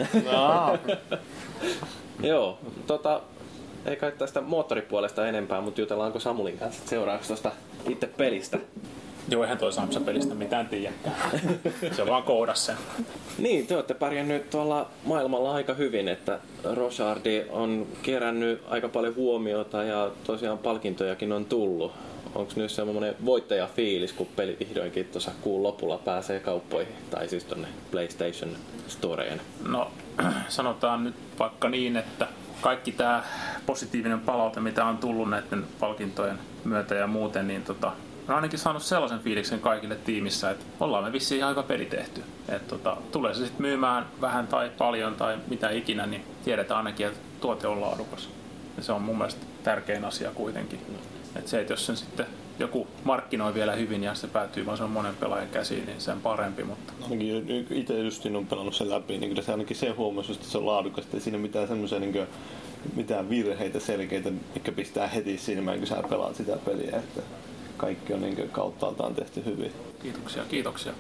Joo, 2.24 2.60
tota, 2.88 3.22
ei 3.86 3.96
kai 3.96 4.12
tästä 4.12 4.42
moottoripuolesta 4.42 5.28
enempää, 5.28 5.62
mutta 5.62 5.82
jutellaanko 5.82 6.20
Samulin 6.20 6.58
kanssa 6.58 6.82
seuraavaksi 6.86 7.28
tuosta 7.28 7.52
itse 7.90 8.08
pelistä? 8.08 8.60
Joo, 9.30 9.44
eihän 9.44 9.58
toi 9.58 9.74
Samsa 9.74 10.00
pelistä 10.00 10.36
mitään 10.36 10.68
tiedä. 10.68 10.94
Se 11.96 12.02
on 12.02 12.08
vaan 12.08 12.24
koodas 12.24 12.66
sen. 12.66 12.76
Niin, 13.38 13.68
te 13.68 13.76
olette 13.76 13.94
pärjännyt 13.94 14.50
tuolla 14.50 14.90
maailmalla 15.04 15.54
aika 15.54 15.74
hyvin, 15.74 16.08
että 16.08 16.40
Rosardi 16.64 17.44
on 17.50 17.88
kerännyt 18.04 18.62
aika 18.70 18.90
paljon 18.90 19.16
huomiota 19.16 19.84
ja 19.84 20.12
tosiaan 20.24 20.58
palkintojakin 20.58 21.32
on 21.32 21.46
tullut 21.46 21.92
onko 22.38 22.54
nyt 22.56 22.72
semmoinen 22.72 23.16
voittajafiilis, 23.26 24.14
kun 24.14 24.28
peli 24.36 24.58
vihdoinkin 24.60 25.06
tuossa 25.06 25.32
kuun 25.42 25.64
lopulla 25.64 25.98
pääsee 25.98 26.40
kauppoihin, 26.40 26.94
tai 27.10 27.28
siis 27.28 27.44
tonne 27.44 27.68
PlayStation 27.92 28.50
Storeen? 28.88 29.42
No, 29.68 29.92
sanotaan 30.50 31.04
nyt 31.04 31.16
vaikka 31.40 31.70
niin, 31.70 31.98
että 31.98 32.28
kaikki 32.62 32.92
tämä 32.92 33.24
positiivinen 33.66 34.20
palaute, 34.20 34.60
mitä 34.60 34.86
on 34.86 34.98
tullut 34.98 35.30
näiden 35.30 35.66
palkintojen 35.80 36.40
myötä 36.64 36.96
ja 36.96 37.08
muuten, 37.08 37.48
niin 37.48 37.64
tota, 37.64 37.92
on 38.28 38.36
ainakin 38.36 38.60
saanut 38.60 38.84
sellaisen 38.84 39.20
fiiliksen 39.20 39.60
kaikille 39.60 39.96
tiimissä, 39.96 40.50
että 40.50 40.66
ollaan 40.80 41.04
me 41.04 41.12
vissiin 41.12 41.40
ihan 41.40 41.52
hyvä 41.52 41.64
peli 41.64 41.86
tehty. 41.86 42.24
Et 42.50 42.68
tota, 42.68 42.98
tulee 43.12 43.34
se 43.34 43.40
sitten 43.40 43.62
myymään 43.62 44.06
vähän 44.22 44.48
tai 44.48 44.72
paljon 44.78 45.16
tai 45.16 45.38
mitä 45.48 45.70
ikinä, 45.70 46.06
niin 46.06 46.26
tiedetään 46.44 46.78
ainakin, 46.78 47.08
että 47.08 47.20
tuote 47.42 47.68
on 47.68 47.82
laadukas. 47.82 48.30
Ja 48.78 48.84
se 48.84 48.92
on 48.92 49.02
mun 49.02 49.18
mielestä 49.18 49.46
tärkein 49.64 50.06
asia 50.06 50.32
kuitenkin. 50.32 50.80
Et 51.40 51.48
se, 51.48 51.62
että 51.62 51.74
jos 51.74 51.86
sen 51.86 51.98
sitten 51.98 52.26
joku 52.60 52.88
markkinoi 53.04 53.54
vielä 53.54 53.76
hyvin 53.76 54.04
ja 54.04 54.16
se 54.16 54.28
päätyy 54.28 54.66
vain 54.66 54.90
monen 54.90 55.16
pelaajan 55.16 55.50
käsiin, 55.50 55.86
niin 55.86 56.02
sen 56.02 56.22
parempi. 56.22 56.64
Mutta... 56.64 56.94
Ainakin 57.04 57.68
itse 57.70 58.00
just 58.00 58.26
on 58.26 58.48
pelannut 58.48 58.76
sen 58.76 58.90
läpi, 58.90 59.18
niin 59.18 59.30
kyllä 59.30 59.42
se 59.42 59.52
ainakin 59.52 59.78
se 59.78 59.90
huomasi, 59.90 60.32
että 60.32 60.48
se 60.48 60.58
on 60.58 60.66
laadukasta. 60.66 61.18
Ei 61.18 61.22
siinä 61.22 61.38
mitään 61.38 61.68
semmoisia 61.68 62.00
niin 62.00 62.28
mitään 62.96 63.30
virheitä 63.30 63.80
selkeitä, 63.80 64.32
mikä 64.56 64.72
pistää 64.72 65.08
heti 65.08 65.38
silmään, 65.38 65.78
kun 65.78 65.88
sä 65.88 66.04
pelaat 66.10 66.36
sitä 66.36 66.58
peliä. 66.66 66.98
Että 66.98 67.22
kaikki 67.78 68.14
on 68.14 68.22
niin 68.22 68.50
kauttaaltaan 68.52 69.16
tehty 69.16 69.46
hyvin. 69.46 69.72
Kiitoksia, 70.02 70.44
kiitoksia. 70.50 70.94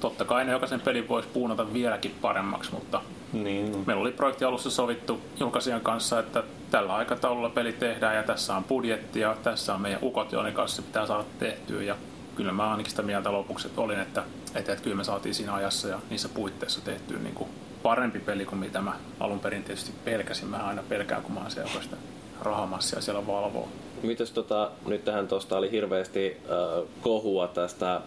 Totta 0.00 0.24
kai 0.24 0.44
ne 0.44 0.52
jokaisen 0.52 0.80
pelin 0.80 1.08
voisi 1.08 1.28
puunata 1.28 1.72
vieläkin 1.72 2.14
paremmaksi, 2.20 2.72
mutta 2.72 3.02
niin. 3.32 3.84
meillä 3.86 4.00
oli 4.00 4.12
projekti 4.12 4.44
alussa 4.44 4.70
sovittu 4.70 5.20
julkaisijan 5.40 5.80
kanssa, 5.80 6.18
että 6.18 6.42
tällä 6.70 6.94
aikataululla 6.94 7.50
peli 7.50 7.72
tehdään 7.72 8.16
ja 8.16 8.22
tässä 8.22 8.56
on 8.56 8.64
budjetti 8.64 9.20
ja 9.20 9.36
tässä 9.42 9.74
on 9.74 9.80
meidän 9.80 10.00
ukot, 10.02 10.32
joiden 10.32 10.52
kanssa 10.52 10.82
pitää 10.82 11.06
saada 11.06 11.24
tehtyä. 11.38 11.82
Ja 11.82 11.96
kyllä 12.36 12.52
mä 12.52 12.70
ainakin 12.70 12.90
sitä 12.90 13.02
mieltä 13.02 13.32
lopuksi 13.32 13.68
että 13.68 13.80
olin, 13.80 14.00
että, 14.00 14.22
että, 14.54 14.72
että 14.72 14.84
kyllä 14.84 14.96
me 14.96 15.04
saatiin 15.04 15.34
siinä 15.34 15.54
ajassa 15.54 15.88
ja 15.88 16.00
niissä 16.10 16.28
puitteissa 16.28 16.80
tehtyä 16.80 17.18
niin 17.18 17.34
kuin 17.34 17.50
parempi 17.82 18.18
peli 18.18 18.44
kuin 18.44 18.58
mitä 18.58 18.80
mä 18.80 18.92
alun 19.20 19.40
perin 19.40 19.64
tietysti 19.64 19.92
pelkäsin. 20.04 20.48
Mä 20.48 20.56
aina 20.56 20.82
pelkään, 20.88 21.22
kun 21.22 21.32
mä 21.34 21.40
oon 21.40 21.50
siellä 21.50 21.70
sitä 21.82 21.96
rahamassia 22.42 23.00
siellä 23.00 23.26
valvoo. 23.26 23.68
Mites 24.02 24.30
tota, 24.30 24.70
nyt 24.86 25.04
tähän 25.04 25.28
tuosta 25.28 25.56
oli 25.56 25.70
hirveästi 25.70 26.36
äh, 26.36 26.88
kohua 27.00 27.48
tästä 27.48 28.00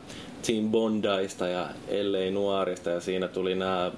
Team 0.48 0.70
Bondaista 0.72 1.48
ja 1.48 1.70
LA 1.88 2.32
Nuorista 2.32 2.90
ja 2.90 3.02
siinä 3.02 3.28
tuli 3.28 3.56
nämä 3.56 3.92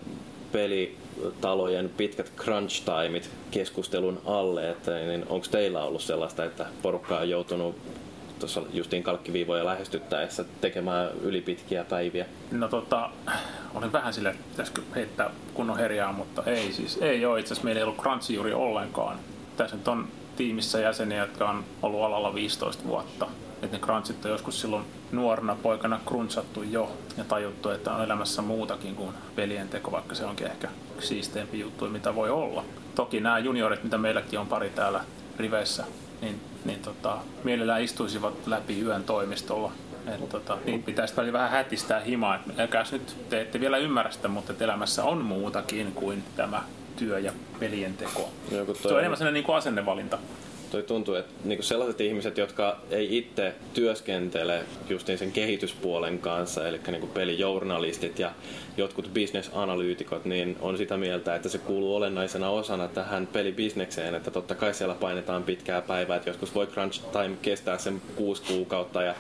pelitalojen 1.22 1.90
pitkät 1.98 2.32
crunch 2.38 2.84
timeit 2.86 3.30
keskustelun 3.52 4.22
alle, 4.26 4.70
että 4.70 4.92
niin 4.92 5.26
onko 5.30 5.48
teillä 5.52 5.84
ollut 5.84 6.02
sellaista, 6.02 6.46
että 6.46 6.66
porukka 6.82 7.18
on 7.18 7.30
joutunut 7.30 7.76
tuossa 8.40 8.62
justiin 8.74 9.04
kalkkiviivoja 9.04 9.66
lähestyttäessä 9.66 10.46
tekemään 10.62 11.10
ylipitkiä 11.22 11.84
päiviä? 11.84 12.26
No 12.52 12.68
tota, 12.68 13.10
olin 13.74 13.92
vähän 13.92 14.14
sille, 14.14 14.36
pitäisikö 14.50 14.82
heittää 14.96 15.32
kunnon 15.54 15.78
herjaa, 15.78 16.14
mutta 16.14 16.44
ei 16.46 16.74
siis, 16.74 16.98
ei 17.02 17.26
ole. 17.26 17.40
Itse 17.40 17.54
asiassa 17.54 17.66
meillä 17.66 17.80
ei 17.80 17.84
ollut 17.84 18.02
crunchi 18.02 18.34
juuri 18.34 18.54
ollenkaan. 18.54 19.20
Tässä 19.58 19.76
nyt 19.76 19.88
on 19.88 20.08
tiimissä 20.36 20.80
jäseniä, 20.80 21.20
jotka 21.20 21.50
on 21.50 21.64
ollut 21.82 22.04
alalla 22.04 22.36
15 22.36 22.84
vuotta. 22.88 23.28
Että 23.62 23.78
ne 23.78 23.84
crunchit 23.84 24.26
on 24.26 24.32
joskus 24.32 24.62
silloin 24.62 24.86
nuorena 25.12 25.58
poikana 25.64 26.00
crunchатtu 26.08 26.64
jo 26.64 26.92
ja 27.18 27.24
tajuttu, 27.24 27.70
että 27.70 27.94
on 27.94 28.04
elämässä 28.04 28.42
muutakin 28.42 28.96
kuin 28.96 29.14
pelien 29.36 29.70
teko, 29.70 29.92
vaikka 29.92 30.16
se 30.16 30.26
onkin 30.26 30.48
ehkä 30.48 30.70
siisteempi 31.00 31.60
juttu, 31.60 31.90
mitä 31.90 32.16
voi 32.16 32.30
olla. 32.30 32.64
Toki 32.96 33.20
nämä 33.20 33.40
juniorit, 33.40 33.84
mitä 33.84 33.98
meilläkin 33.98 34.40
on 34.40 34.48
pari 34.48 34.70
täällä 34.70 35.02
riveissä, 35.38 35.84
niin, 36.22 36.42
niin 36.66 36.80
tota, 36.80 37.18
mielellään 37.44 37.84
istuisivat 37.84 38.48
läpi 38.48 38.82
yön 38.82 39.04
toimistolla. 39.04 39.72
Et, 40.08 40.30
tota, 40.30 40.58
niin 40.66 40.84
pitäisi 40.84 41.16
välillä 41.18 41.34
vähän 41.34 41.52
hätistää 41.52 42.00
himaa, 42.00 42.36
että 42.36 42.62
älkääs 42.62 42.92
nyt 42.92 43.16
te 43.30 43.42
ette 43.42 43.60
vielä 43.60 43.78
ymmärrä 43.78 44.12
sitä, 44.12 44.28
mutta 44.28 44.54
elämässä 44.60 45.04
on 45.04 45.18
muutakin 45.18 45.92
kuin 45.92 46.24
tämä 46.36 46.64
työ 46.96 47.20
ja 47.20 47.32
pelien 47.60 47.98
teko. 47.98 48.30
Se 48.82 48.88
on 48.88 49.00
enemmän 49.00 49.18
sellainen 49.18 49.34
niin 49.34 49.44
kuin 49.44 49.56
asennevalinta 49.56 50.18
toi 50.76 50.84
tuntuu, 50.84 51.16
että 51.16 51.34
niinku 51.44 51.64
sellaiset 51.64 52.02
ihmiset, 52.02 52.38
jotka 52.38 52.80
ei 52.90 53.18
itse 53.18 53.54
työskentele 53.74 54.64
justiin 54.90 55.18
sen 55.18 55.32
kehityspuolen 55.32 56.20
kanssa, 56.20 56.68
eli 56.68 56.80
niinku 56.88 57.08
pelijournalistit 57.08 58.20
ja 58.20 58.32
jotkut 58.78 59.10
bisnesanalyytikot, 59.14 60.26
niin 60.26 60.58
on 60.62 60.78
sitä 60.78 60.98
mieltä, 60.98 61.36
että 61.36 61.50
se 61.50 61.58
kuuluu 61.58 61.96
olennaisena 61.96 62.50
osana 62.50 62.88
tähän 62.88 63.28
pelibisnekseen, 63.28 64.16
että 64.16 64.32
totta 64.32 64.56
kai 64.56 64.74
siellä 64.74 64.96
painetaan 64.96 65.44
pitkää 65.44 65.82
päivää, 65.82 66.18
että 66.18 66.30
joskus 66.30 66.56
voi 66.56 66.68
crunch 66.68 67.02
time 67.12 67.38
kestää 67.42 67.78
sen 67.78 68.02
kuusi 68.16 68.44
kuukautta 68.48 69.02
ja 69.02 69.16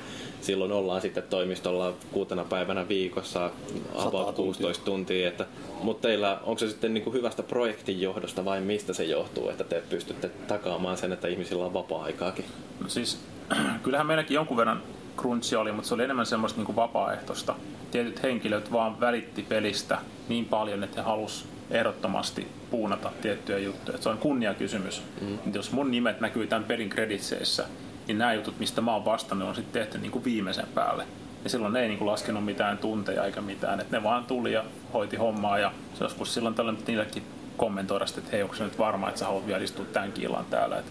silloin 0.45 0.71
ollaan 0.71 1.01
sitten 1.01 1.23
toimistolla 1.23 1.93
kuutena 2.11 2.43
päivänä 2.43 2.87
viikossa 2.87 3.51
about 3.95 4.35
16 4.35 4.85
tuntia. 4.85 5.27
Että, 5.27 5.45
mutta 5.81 6.07
teillä, 6.07 6.39
onko 6.43 6.59
se 6.59 6.69
sitten 6.69 6.93
niin 6.93 7.03
kuin 7.03 7.13
hyvästä 7.13 7.43
projektin 7.43 8.01
johdosta 8.01 8.45
vai 8.45 8.61
mistä 8.61 8.93
se 8.93 9.03
johtuu, 9.03 9.49
että 9.49 9.63
te 9.63 9.83
pystytte 9.89 10.29
takaamaan 10.47 10.97
sen, 10.97 11.11
että 11.11 11.27
ihmisillä 11.27 11.65
on 11.65 11.73
vapaa-aikaakin? 11.73 12.45
No 12.79 12.89
siis, 12.89 13.19
kyllähän 13.83 14.07
meilläkin 14.07 14.35
jonkun 14.35 14.57
verran 14.57 14.81
crunchia 15.17 15.59
oli, 15.59 15.71
mutta 15.71 15.87
se 15.87 15.93
oli 15.93 16.03
enemmän 16.03 16.25
semmoista 16.25 16.59
niin 16.59 16.65
kuin 16.65 16.75
vapaaehtoista. 16.75 17.55
Tietyt 17.91 18.23
henkilöt 18.23 18.71
vaan 18.71 18.99
välitti 18.99 19.45
pelistä 19.49 19.97
niin 20.29 20.45
paljon, 20.45 20.83
että 20.83 21.01
he 21.01 21.05
halusivat 21.05 21.55
ehdottomasti 21.71 22.47
puunata 22.71 23.11
tiettyjä 23.21 23.57
juttuja. 23.57 23.97
se 23.97 24.09
on 24.09 24.17
kunniakysymys. 24.17 25.01
Mm. 25.21 25.39
Jos 25.53 25.71
mun 25.71 25.91
nimet 25.91 26.21
näkyy 26.21 26.47
tämän 26.47 26.63
pelin 26.63 26.89
kreditseissä, 26.89 27.65
niin 28.07 28.17
nämä 28.17 28.33
jutut, 28.33 28.59
mistä 28.59 28.81
mä 28.81 28.93
oon 28.93 29.05
vastannut, 29.05 29.49
on 29.49 29.55
sitten 29.55 29.81
tehty 29.81 29.97
niin 29.97 30.11
kuin 30.11 30.25
viimeisen 30.25 30.67
päälle. 30.75 31.05
Ja 31.43 31.49
silloin 31.49 31.73
ne 31.73 31.81
ei 31.81 31.87
niin 31.87 31.97
kuin 31.97 32.07
laskenut 32.07 32.45
mitään 32.45 32.77
tunteja 32.77 33.25
eikä 33.25 33.41
mitään. 33.41 33.79
Et 33.79 33.91
ne 33.91 34.03
vaan 34.03 34.25
tuli 34.25 34.53
ja 34.53 34.63
hoiti 34.93 35.17
hommaa 35.17 35.59
ja 35.59 35.71
joskus 35.99 36.33
silloin 36.33 36.55
tällöin 36.55 36.77
niillekin 36.87 37.23
kommentoida 37.57 38.05
että 38.17 38.31
hei, 38.31 38.43
onko 38.43 38.55
se 38.55 38.63
nyt 38.63 38.79
varma, 38.79 39.07
että 39.07 39.19
sä 39.19 39.25
haluat 39.25 39.47
vielä 39.47 39.63
istua 39.63 39.85
tämän 39.85 40.11
illan 40.19 40.45
täällä. 40.45 40.77
Et 40.77 40.85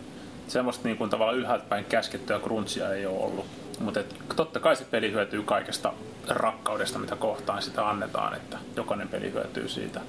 semmoista 0.49 0.89
niin 0.89 0.97
kuin 0.97 1.11
tavallaan 1.11 1.39
ylhäältä 1.39 1.65
päin 1.69 1.85
käskettyä 1.85 2.39
crunchia 2.39 2.95
ei 2.95 3.07
ole 3.07 3.19
ollut. 3.19 3.47
Mutta 3.81 4.01
totta 4.37 4.61
kai 4.61 4.77
se 4.77 4.85
peli 4.85 5.13
hyötyy 5.13 5.43
kaikesta 5.43 5.93
rakkaudesta, 6.29 6.99
mitä 6.99 7.17
kohtaan 7.17 7.63
sitä 7.63 7.89
annetaan, 7.89 8.35
että 8.35 8.59
jokainen 8.77 9.09
peli 9.09 9.33
hyötyy 9.33 9.69
siitä 9.69 10.01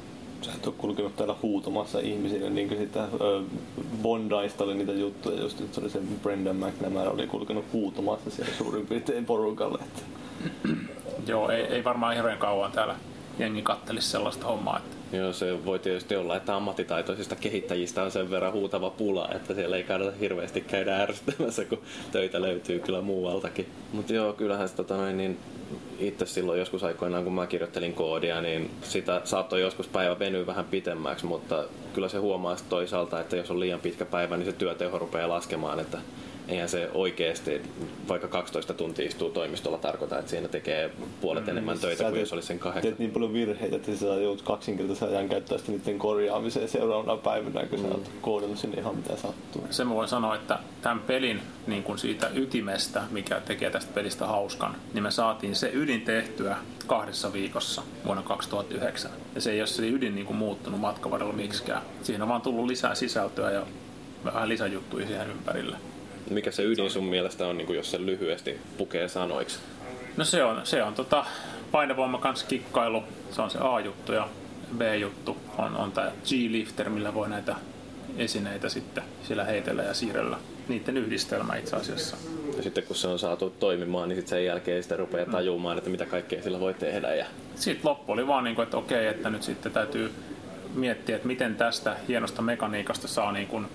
sä 0.45 0.51
et 0.55 0.67
ole 0.67 0.75
kulkenut 0.77 1.15
täällä 1.15 1.35
huutamassa 1.41 1.99
ihmisille, 1.99 2.49
niin 2.49 2.67
kuin 2.67 2.79
sitä 2.79 3.07
Bondaista 4.01 4.63
oli 4.63 4.75
niitä 4.75 4.91
juttuja, 4.91 5.41
just 5.41 5.59
nyt 5.59 5.73
se 5.73 5.81
oli 5.81 5.89
se 5.89 5.99
Brendan 6.23 6.55
McNamara 6.55 7.11
oli 7.11 7.27
kulkenut 7.27 7.65
huutamassa 7.73 8.29
siellä 8.29 8.53
suurin 8.57 8.87
piirtein 8.87 9.25
porukalle. 9.25 9.79
Että. 9.83 10.01
Joo, 11.27 11.49
ei, 11.49 11.61
ei 11.61 11.83
varmaan 11.83 12.15
hirveän 12.15 12.37
kauan 12.37 12.71
täällä 12.71 12.95
jengi 13.39 13.61
kattelisi 13.61 14.09
sellaista 14.09 14.45
hommaa. 14.45 14.77
Että... 14.77 15.17
Joo, 15.17 15.33
se 15.33 15.65
voi 15.65 15.79
tietysti 15.79 16.15
olla, 16.15 16.35
että 16.35 16.55
ammattitaitoisista 16.55 17.35
kehittäjistä 17.35 18.03
on 18.03 18.11
sen 18.11 18.29
verran 18.29 18.53
huutava 18.53 18.89
pula, 18.89 19.29
että 19.35 19.53
siellä 19.53 19.77
ei 19.77 19.83
kannata 19.83 20.17
hirveästi 20.19 20.61
käydä 20.61 20.97
ärsyttämässä, 20.97 21.65
kun 21.65 21.81
töitä 22.11 22.41
löytyy 22.41 22.79
kyllä 22.79 23.01
muualtakin. 23.01 23.67
Mutta 23.93 24.13
joo, 24.13 24.33
kyllähän 24.33 24.69
se 24.69 24.75
tota 24.75 24.97
noin, 24.97 25.17
niin 25.17 25.37
itse 25.99 26.25
silloin 26.25 26.59
joskus 26.59 26.83
aikoinaan, 26.83 27.23
kun 27.23 27.33
mä 27.33 27.47
kirjoittelin 27.47 27.93
koodia, 27.93 28.41
niin 28.41 28.71
sitä 28.83 29.21
saattoi 29.23 29.61
joskus 29.61 29.87
päivä 29.87 30.19
venyä 30.19 30.45
vähän 30.45 30.65
pitemmäksi, 30.65 31.25
mutta 31.25 31.63
kyllä 31.93 32.09
se 32.09 32.17
huomaa 32.17 32.55
toisaalta, 32.69 33.19
että 33.19 33.35
jos 33.35 33.51
on 33.51 33.59
liian 33.59 33.79
pitkä 33.79 34.05
päivä, 34.05 34.37
niin 34.37 34.45
se 34.45 34.51
työteho 34.51 34.99
rupeaa 34.99 35.29
laskemaan, 35.29 35.79
että 35.79 35.97
eihän 36.47 36.69
se 36.69 36.89
oikeasti, 36.93 37.61
vaikka 38.07 38.27
12 38.27 38.73
tuntia 38.73 39.05
istuu 39.05 39.29
toimistolla, 39.29 39.77
tarkoita, 39.77 40.19
että 40.19 40.31
siinä 40.31 40.47
tekee 40.47 40.91
puolet 41.21 41.43
mm, 41.43 41.49
enemmän 41.49 41.79
töitä 41.79 42.03
kuin 42.03 42.19
jos 42.19 42.33
olisi 42.33 42.47
sen 42.47 42.59
kahdeksan. 42.59 42.81
Teet 42.81 42.99
niin 42.99 43.11
paljon 43.11 43.33
virheitä, 43.33 43.75
että 43.75 43.95
sä 43.95 44.05
joudut 44.05 44.41
kaksinkertaisen 44.41 45.09
ajan 45.09 45.29
käyttää 45.29 45.57
sitä 45.57 45.71
niiden 45.71 45.99
korjaamiseen 45.99 46.69
seuraavana 46.69 47.17
päivänä, 47.17 47.65
kun 47.65 47.79
mm. 47.79 47.85
sä 47.85 47.91
oot 47.91 48.11
koodannut 48.21 48.59
sinne 48.59 48.77
ihan 48.79 48.95
mitä 48.95 49.15
sattuu. 49.15 49.67
Se 49.69 49.83
mä 49.83 49.95
voin 49.95 50.07
sanoa, 50.07 50.35
että 50.35 50.59
tämän 50.81 50.99
pelin 50.99 51.41
niin 51.67 51.83
kuin 51.83 51.97
siitä 51.97 52.29
ytimestä, 52.33 53.03
mikä 53.11 53.39
tekee 53.39 53.69
tästä 53.69 53.93
pelistä 53.93 54.27
hauskan, 54.27 54.75
niin 54.93 55.03
me 55.03 55.11
saatiin 55.11 55.55
se 55.55 55.71
ydin 55.73 56.01
tehtyä 56.01 56.57
kahdessa 56.87 57.33
viikossa 57.33 57.81
vuonna 58.05 58.23
2009. 58.23 59.11
Ja 59.35 59.41
se 59.41 59.51
ei 59.51 59.61
ole 59.61 59.67
se 59.67 59.87
ydin 59.87 60.15
niin 60.15 60.25
kuin 60.25 60.37
muuttunut 60.37 60.79
matkan 60.79 61.11
varrella 61.11 61.33
miksikään. 61.33 61.81
Siihen 62.03 62.21
on 62.21 62.27
vaan 62.27 62.41
tullut 62.41 62.65
lisää 62.65 62.95
sisältöä 62.95 63.51
ja 63.51 63.65
vähän 64.25 64.49
lisäjuttuja 64.49 65.07
siihen 65.07 65.29
ympärille. 65.29 65.77
Mikä 66.29 66.51
se 66.51 66.63
ydin 66.63 66.91
sun 66.91 67.05
mielestä 67.05 67.47
on, 67.47 67.57
niin 67.57 67.67
kuin 67.67 67.77
jos 67.77 67.91
se 67.91 68.05
lyhyesti 68.05 68.59
pukee 68.77 69.07
sanoiksi? 69.07 69.59
No 70.17 70.25
se 70.25 70.43
on, 70.43 70.61
se 70.63 70.83
on 70.83 70.93
tota, 70.93 71.25
painovoima 71.71 72.17
kanssa 72.17 72.45
kikkailu, 72.47 73.03
se 73.31 73.41
on 73.41 73.49
se 73.49 73.57
A-juttu 73.61 74.11
ja 74.13 74.27
B-juttu 74.77 75.37
on, 75.57 75.77
on 75.77 75.91
tämä 75.91 76.11
G-lifter, 76.25 76.89
millä 76.89 77.13
voi 77.13 77.29
näitä 77.29 77.55
esineitä 78.17 78.69
sitten 78.69 79.03
siellä 79.27 79.43
heitellä 79.43 79.83
ja 79.83 79.93
siirrellä. 79.93 80.37
Niiden 80.67 80.97
yhdistelmä 80.97 81.55
itse 81.55 81.75
asiassa. 81.75 82.17
Ja 82.57 82.63
sitten 82.63 82.83
kun 82.83 82.95
se 82.95 83.07
on 83.07 83.19
saatu 83.19 83.49
toimimaan, 83.49 84.09
niin 84.09 84.17
sitten 84.17 84.29
sen 84.29 84.45
jälkeen 84.45 84.83
sitä 84.83 84.97
rupeaa 84.97 85.31
tajumaan, 85.31 85.77
että 85.77 85.89
mitä 85.89 86.05
kaikkea 86.05 86.43
sillä 86.43 86.59
voi 86.59 86.73
tehdä. 86.73 87.15
Ja... 87.15 87.25
Sitten 87.55 87.89
loppu 87.89 88.11
oli 88.11 88.27
vaan, 88.27 88.43
niin 88.43 88.55
kuin, 88.55 88.63
että 88.63 88.77
okei, 88.77 89.07
että 89.07 89.29
nyt 89.29 89.43
sitten 89.43 89.71
täytyy 89.71 90.11
miettiä, 90.73 91.15
että 91.15 91.27
miten 91.27 91.55
tästä 91.55 91.95
hienosta 92.07 92.41
mekaniikasta 92.41 93.07
saa 93.07 93.31
niin 93.31 93.47
kuin 93.47 93.67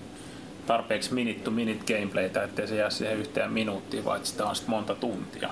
tarpeeksi 0.71 1.13
minute 1.13 1.39
to 1.39 1.51
minute 1.51 1.93
gameplaytä, 1.93 2.43
ettei 2.43 2.67
se 2.67 2.75
jää 2.75 2.89
siihen 2.89 3.17
yhteen 3.17 3.51
minuuttiin, 3.51 4.05
vaan 4.05 4.25
sitä 4.25 4.45
on 4.45 4.55
sitten 4.55 4.69
monta 4.69 4.95
tuntia. 4.95 5.49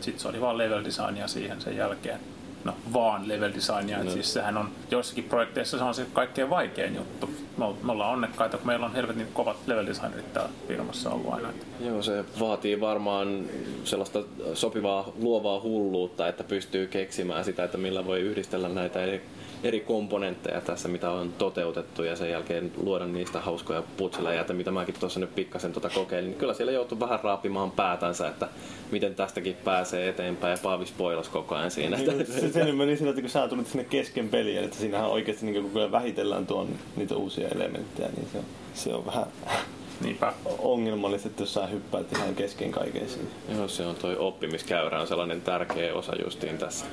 Sitten 0.00 0.20
se 0.20 0.28
oli 0.28 0.40
vaan 0.40 0.58
level 0.58 0.84
designia 0.84 1.28
siihen 1.28 1.60
sen 1.60 1.76
jälkeen. 1.76 2.20
No 2.64 2.76
vaan 2.92 3.28
level 3.28 3.52
designia, 3.54 4.04
no. 4.04 4.10
siis 4.10 4.32
sehän 4.32 4.56
on 4.56 4.70
joissakin 4.90 5.24
projekteissa 5.24 5.78
se 5.78 5.84
on 5.84 5.94
se 5.94 6.06
kaikkein 6.12 6.50
vaikein 6.50 6.94
juttu. 6.94 7.30
Me 7.58 7.92
ollaan 7.92 8.12
onnekkaita, 8.12 8.56
kun 8.56 8.66
meillä 8.66 8.86
on 8.86 8.92
helvetin 8.92 9.26
kovat 9.32 9.56
level 9.66 9.86
designerit 9.86 10.32
täällä 10.32 10.50
firmassa 10.68 11.10
ollut 11.10 11.34
aina. 11.34 11.48
Joo, 11.80 12.02
se 12.02 12.24
vaatii 12.40 12.80
varmaan 12.80 13.44
sellaista 13.84 14.22
sopivaa 14.54 15.12
luovaa 15.20 15.60
hulluutta, 15.60 16.28
että 16.28 16.44
pystyy 16.44 16.86
keksimään 16.86 17.44
sitä, 17.44 17.64
että 17.64 17.78
millä 17.78 18.06
voi 18.06 18.20
yhdistellä 18.20 18.68
näitä 18.68 19.02
eri 19.02 19.22
eri 19.64 19.80
komponentteja 19.80 20.60
tässä, 20.60 20.88
mitä 20.88 21.10
on 21.10 21.32
toteutettu 21.32 22.02
ja 22.02 22.16
sen 22.16 22.30
jälkeen 22.30 22.72
luoda 22.76 23.06
niistä 23.06 23.40
hauskoja 23.40 23.82
putsiläjäitä, 23.96 24.52
mitä 24.52 24.70
mäkin 24.70 24.94
tuossa 25.00 25.20
nyt 25.20 25.34
pikkasen 25.34 25.72
tuota 25.72 25.90
kokeilin, 25.90 26.30
niin 26.30 26.38
kyllä 26.38 26.54
siellä 26.54 26.72
joutuu 26.72 27.00
vähän 27.00 27.20
raapimaan 27.22 27.70
päätänsä, 27.70 28.28
että 28.28 28.48
miten 28.90 29.14
tästäkin 29.14 29.56
pääsee 29.64 30.08
eteenpäin 30.08 30.50
ja 30.50 30.58
Paavi 30.62 30.86
spoilas 30.86 31.28
koko 31.28 31.54
ajan 31.54 31.70
siinä. 31.70 31.96
Niin, 31.96 32.26
se, 32.26 32.52
se 32.52 32.72
meni 32.72 32.96
sillä, 32.96 33.10
että 33.10 33.22
kun 33.22 33.30
sä 33.30 33.48
tulit 33.48 33.66
sinne 33.66 33.84
kesken 33.84 34.28
peliä, 34.28 34.60
että 34.60 34.76
siinähän 34.76 35.10
oikeasti 35.10 35.46
niin 35.46 35.62
kun 35.62 35.92
vähitellään 35.92 36.46
tuon 36.46 36.68
niitä 36.96 37.16
uusia 37.16 37.47
elementtejä, 37.54 38.08
niin 38.16 38.28
se 38.32 38.38
on, 38.38 38.44
se 38.74 38.94
on 38.94 39.06
vähän 39.06 39.26
Niinpä. 40.04 40.32
ongelmallista, 40.58 41.28
että 41.28 41.42
jos 41.42 41.54
sä 41.54 41.66
hyppäät 41.66 42.12
ihan 42.12 42.34
kesken 42.34 42.70
kaiken 42.70 43.08
siinä. 43.08 43.28
Joo, 43.56 43.68
se 43.68 43.86
on 43.86 43.94
toi 43.96 44.16
oppimiskäyrä 44.16 45.00
on 45.00 45.06
sellainen 45.06 45.40
tärkeä 45.40 45.94
osa 45.94 46.12
justiin 46.24 46.58
tässä. 46.58 46.86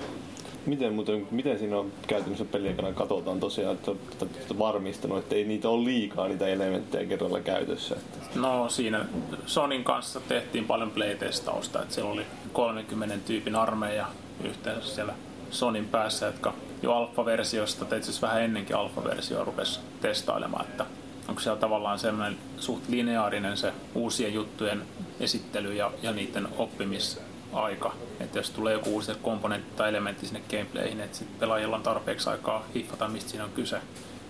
Miten, 0.65 0.93
muuten, 0.93 1.27
miten 1.31 1.59
siinä 1.59 1.77
on 1.77 1.91
käytännössä 2.07 2.45
pelien 2.45 2.71
aikana 2.71 2.93
katsotaan 2.93 3.39
tosiaan, 3.39 3.75
että 3.75 3.91
olette 3.91 4.59
varmistanut, 4.59 5.17
että 5.17 5.35
ei 5.35 5.43
niitä 5.43 5.69
ole 5.69 5.85
liikaa 5.85 6.27
niitä 6.27 6.47
elementtejä 6.47 7.05
kerralla 7.05 7.39
käytössä? 7.39 7.95
Että... 7.95 8.39
No 8.39 8.69
siinä 8.69 9.05
Sonin 9.45 9.83
kanssa 9.83 10.19
tehtiin 10.19 10.65
paljon 10.65 10.91
playtestausta, 10.91 11.81
että 11.81 11.93
siellä 11.95 12.11
oli 12.11 12.25
30 12.53 13.17
tyypin 13.25 13.55
armeija 13.55 14.05
yhteensä 14.43 14.95
siellä 14.95 15.13
Sonin 15.51 15.85
päässä, 15.85 16.25
jotka 16.25 16.53
jo 16.81 16.93
alfa-versiosta, 16.93 17.85
tai 17.85 17.97
itse 17.97 18.09
asiassa 18.09 18.27
vähän 18.27 18.43
ennenkin 18.43 18.75
alfa-versioa 18.75 19.43
rupesi 19.43 19.79
testailemaan, 20.01 20.65
että 20.65 20.85
onko 21.27 21.41
siellä 21.41 21.59
tavallaan 21.59 21.99
semmoinen 21.99 22.37
suht 22.57 22.89
lineaarinen 22.89 23.57
se 23.57 23.73
uusien 23.95 24.33
juttujen 24.33 24.83
esittely 25.19 25.73
ja, 25.73 25.91
ja 26.01 26.11
niiden 26.11 26.47
oppimisaika. 26.57 27.93
Että 28.19 28.39
jos 28.39 28.49
tulee 28.49 28.73
joku 28.73 28.89
uusi 28.89 29.11
komponentti 29.21 29.75
tai 29.77 29.89
elementti 29.89 30.25
sinne 30.25 30.41
gameplayhin, 30.49 30.99
että 30.99 31.17
sitten 31.17 31.39
pelaajilla 31.39 31.75
on 31.75 31.83
tarpeeksi 31.83 32.29
aikaa 32.29 32.65
hiffata, 32.75 33.07
mistä 33.07 33.29
siinä 33.29 33.43
on 33.43 33.51
kyse, 33.51 33.81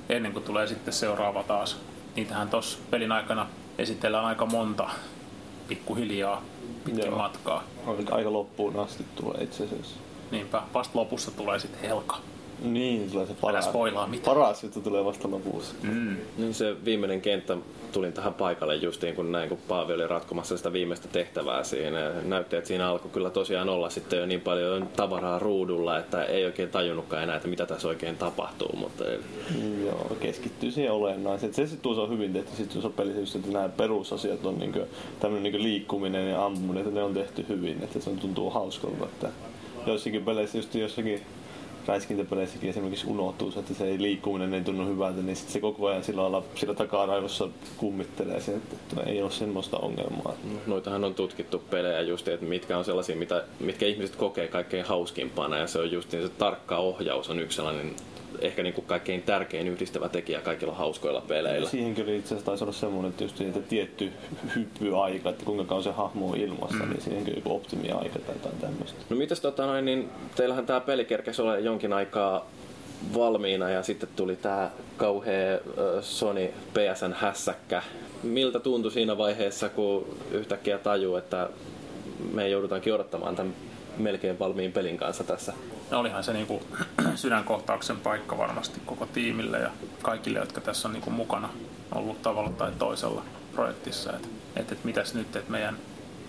ennen 0.09 0.33
kuin 0.33 0.45
tulee 0.45 0.67
sitten 0.67 0.93
seuraava 0.93 1.43
taas. 1.43 1.77
Niitähän 2.15 2.49
tuossa 2.49 2.77
pelin 2.91 3.11
aikana 3.11 3.47
esitellään 3.77 4.25
aika 4.25 4.45
monta 4.45 4.89
pikkuhiljaa 5.67 6.41
pitkin 6.85 7.05
Joo. 7.05 7.17
matkaa. 7.17 7.63
Aika 8.11 8.33
loppuun 8.33 8.79
asti 8.79 9.05
tulee 9.15 9.43
itse 9.43 9.63
asiassa. 9.63 9.95
Niinpä, 10.31 10.61
vasta 10.73 10.99
lopussa 10.99 11.31
tulee 11.31 11.59
sitten 11.59 11.81
helka. 11.89 12.17
Niin, 12.63 13.11
tulee 13.11 13.25
se 13.25 13.33
paras. 13.41 13.65
spoilaa 13.65 14.07
mitään. 14.07 14.35
Paras 14.35 14.63
juttu 14.63 14.81
tulee 14.81 15.05
vasta 15.05 15.31
lopussa. 15.31 15.75
Mm. 15.83 16.15
Niin 16.37 16.53
se 16.53 16.75
viimeinen 16.85 17.21
kenttä, 17.21 17.57
tulin 17.91 18.13
tähän 18.13 18.33
paikalle 18.33 18.75
justiin 18.75 19.15
kun 19.15 19.31
näin, 19.31 19.49
kun 19.49 19.57
Paavi 19.67 19.93
oli 19.93 20.07
ratkomassa 20.07 20.57
sitä 20.57 20.73
viimeistä 20.73 21.07
tehtävää 21.07 21.63
siinä. 21.63 22.11
Näytti, 22.23 22.55
että 22.55 22.67
siinä 22.67 22.89
alkoi 22.89 23.11
kyllä 23.11 23.29
tosiaan 23.29 23.69
olla 23.69 23.89
sitten 23.89 24.19
jo 24.19 24.25
niin 24.25 24.41
paljon 24.41 24.89
tavaraa 24.95 25.39
ruudulla, 25.39 25.97
että 25.97 26.23
ei 26.23 26.45
oikein 26.45 26.69
tajunnutkaan 26.69 27.23
enää, 27.23 27.35
että 27.35 27.47
mitä 27.47 27.65
tässä 27.65 27.87
oikein 27.87 28.17
tapahtuu. 28.17 28.75
Mutta 28.75 29.03
Mm, 29.55 29.85
Joo, 29.85 30.17
keskittyy 30.19 30.71
siihen 30.71 30.91
olennaiseen. 30.91 31.53
Se 31.53 31.61
sitten 31.67 31.81
tuossa 31.83 32.01
on 32.01 32.09
hyvin 32.09 32.33
tehty, 32.33 32.49
sitten 32.49 32.81
tuossa 32.81 32.89
pelissä 32.97 33.19
just, 33.19 33.35
että 33.35 33.51
nämä 33.51 33.69
perusasiat 33.69 34.45
on 34.45 34.59
niinku, 34.59 34.79
tämmöinen 35.19 35.43
niinku 35.43 35.59
liikkuminen 35.63 36.29
ja 36.29 36.45
ampuminen, 36.45 36.77
että 36.77 36.93
ne 36.93 37.03
on 37.03 37.13
tehty 37.13 37.45
hyvin, 37.49 37.83
että 37.83 37.99
se 37.99 38.09
on- 38.09 38.17
tuntuu 38.19 38.49
hauskalta. 38.49 39.05
Että 39.05 39.29
joissakin 39.87 40.25
peleissä, 40.25 40.57
just 40.57 40.75
jossakin 40.75 41.21
räiskintäpeleissäkin 41.87 42.69
esimerkiksi 42.69 43.07
unohtuu 43.07 43.53
että 43.59 43.73
se 43.73 43.95
liikkuminen 43.97 44.53
ei 44.53 44.61
tunnu 44.61 44.87
hyvältä, 44.87 45.21
niin 45.21 45.35
sit 45.35 45.49
se 45.49 45.59
koko 45.59 45.87
ajan 45.87 46.03
sillä, 46.03 46.21
lailla, 46.21 46.43
sillä 46.55 46.73
takaraivossa 46.73 47.49
kummittelee 47.77 48.41
se, 48.41 48.55
että, 48.55 48.75
että 48.75 49.09
ei 49.09 49.21
ole 49.21 49.31
semmoista 49.31 49.77
ongelmaa. 49.77 50.33
noitahan 50.67 51.03
on 51.03 51.15
tutkittu 51.15 51.59
pelejä 51.59 52.01
just, 52.01 52.27
että 52.27 52.45
mitkä 52.45 52.77
on 52.77 52.85
sellaisia, 52.85 53.15
mitä, 53.15 53.43
mitkä 53.59 53.85
ihmiset 53.85 54.15
kokee 54.15 54.47
kaikkein 54.47 54.85
hauskimpana. 54.85 55.57
Ja 55.57 55.67
se 55.67 55.79
on 55.79 55.91
just 55.91 56.11
niin 56.11 56.23
se 56.23 56.29
tarkka 56.29 56.77
ohjaus 56.77 57.29
on 57.29 57.39
yksi 57.39 57.55
sellainen 57.55 57.95
ehkä 58.41 58.63
niin 58.63 58.73
kuin 58.73 58.85
kaikkein 58.85 59.21
tärkein 59.21 59.67
yhdistävä 59.67 60.09
tekijä 60.09 60.41
kaikilla 60.41 60.73
hauskoilla 60.73 61.21
peleillä. 61.21 61.69
Siihenkin 61.69 62.03
oli 62.03 62.17
itse 62.17 62.27
asiassa 62.27 62.45
taisi 62.45 62.63
olla 62.63 62.73
semmoinen, 62.73 63.09
että 63.09 63.23
just 63.23 63.41
että 63.41 63.59
tietty 63.59 64.11
hyppyaika, 64.55 65.29
että 65.29 65.45
kuinka 65.45 65.63
kauan 65.63 65.83
se 65.83 65.91
hahmo 65.91 66.29
on 66.29 66.37
ilmassa, 66.37 66.83
mm. 66.83 66.89
niin 66.89 67.01
siihenkin 67.01 67.33
on 67.33 67.37
joku 67.37 67.55
optimiaika 67.55 68.19
tai 68.19 68.35
jotain 68.35 68.57
tämmöistä. 68.61 68.99
No 69.09 69.15
mitäs 69.15 69.39
tota 69.39 69.65
noin, 69.65 69.85
niin 69.85 70.09
teillähän 70.35 70.65
tämä 70.65 70.79
peli 70.81 71.05
kerkesi 71.05 71.41
olla 71.41 71.57
jonkin 71.57 71.93
aikaa 71.93 72.45
valmiina 73.13 73.69
ja 73.69 73.83
sitten 73.83 74.09
tuli 74.15 74.35
tämä 74.35 74.71
kauhea 74.97 75.59
Sony 76.01 76.47
PSN 76.47 77.13
hässäkkä. 77.13 77.81
Miltä 78.23 78.59
tuntui 78.59 78.91
siinä 78.91 79.17
vaiheessa, 79.17 79.69
kun 79.69 80.17
yhtäkkiä 80.31 80.77
tajuu, 80.77 81.15
että 81.15 81.49
me 82.33 82.49
joudutaankin 82.49 82.93
odottamaan 82.93 83.35
tämän 83.35 83.53
melkein 83.97 84.39
valmiin 84.39 84.71
pelin 84.71 84.97
kanssa 84.97 85.23
tässä? 85.23 85.53
No 85.91 85.99
olihan 85.99 86.23
se 86.23 86.33
niinku 86.33 86.63
sydänkohtauksen 87.15 87.97
paikka 87.97 88.37
varmasti 88.37 88.81
koko 88.85 89.05
tiimille 89.05 89.59
ja 89.59 89.69
kaikille, 90.01 90.39
jotka 90.39 90.61
tässä 90.61 90.87
on 90.87 90.93
niinku 90.93 91.09
mukana 91.09 91.49
ollut 91.91 92.21
tavalla 92.21 92.49
tai 92.49 92.71
toisella 92.79 93.23
projektissa. 93.53 94.13
Että 94.13 94.27
et, 94.55 94.71
et 94.71 94.83
mitäs 94.83 95.13
nyt, 95.13 95.35
että 95.35 95.51
meidän 95.51 95.77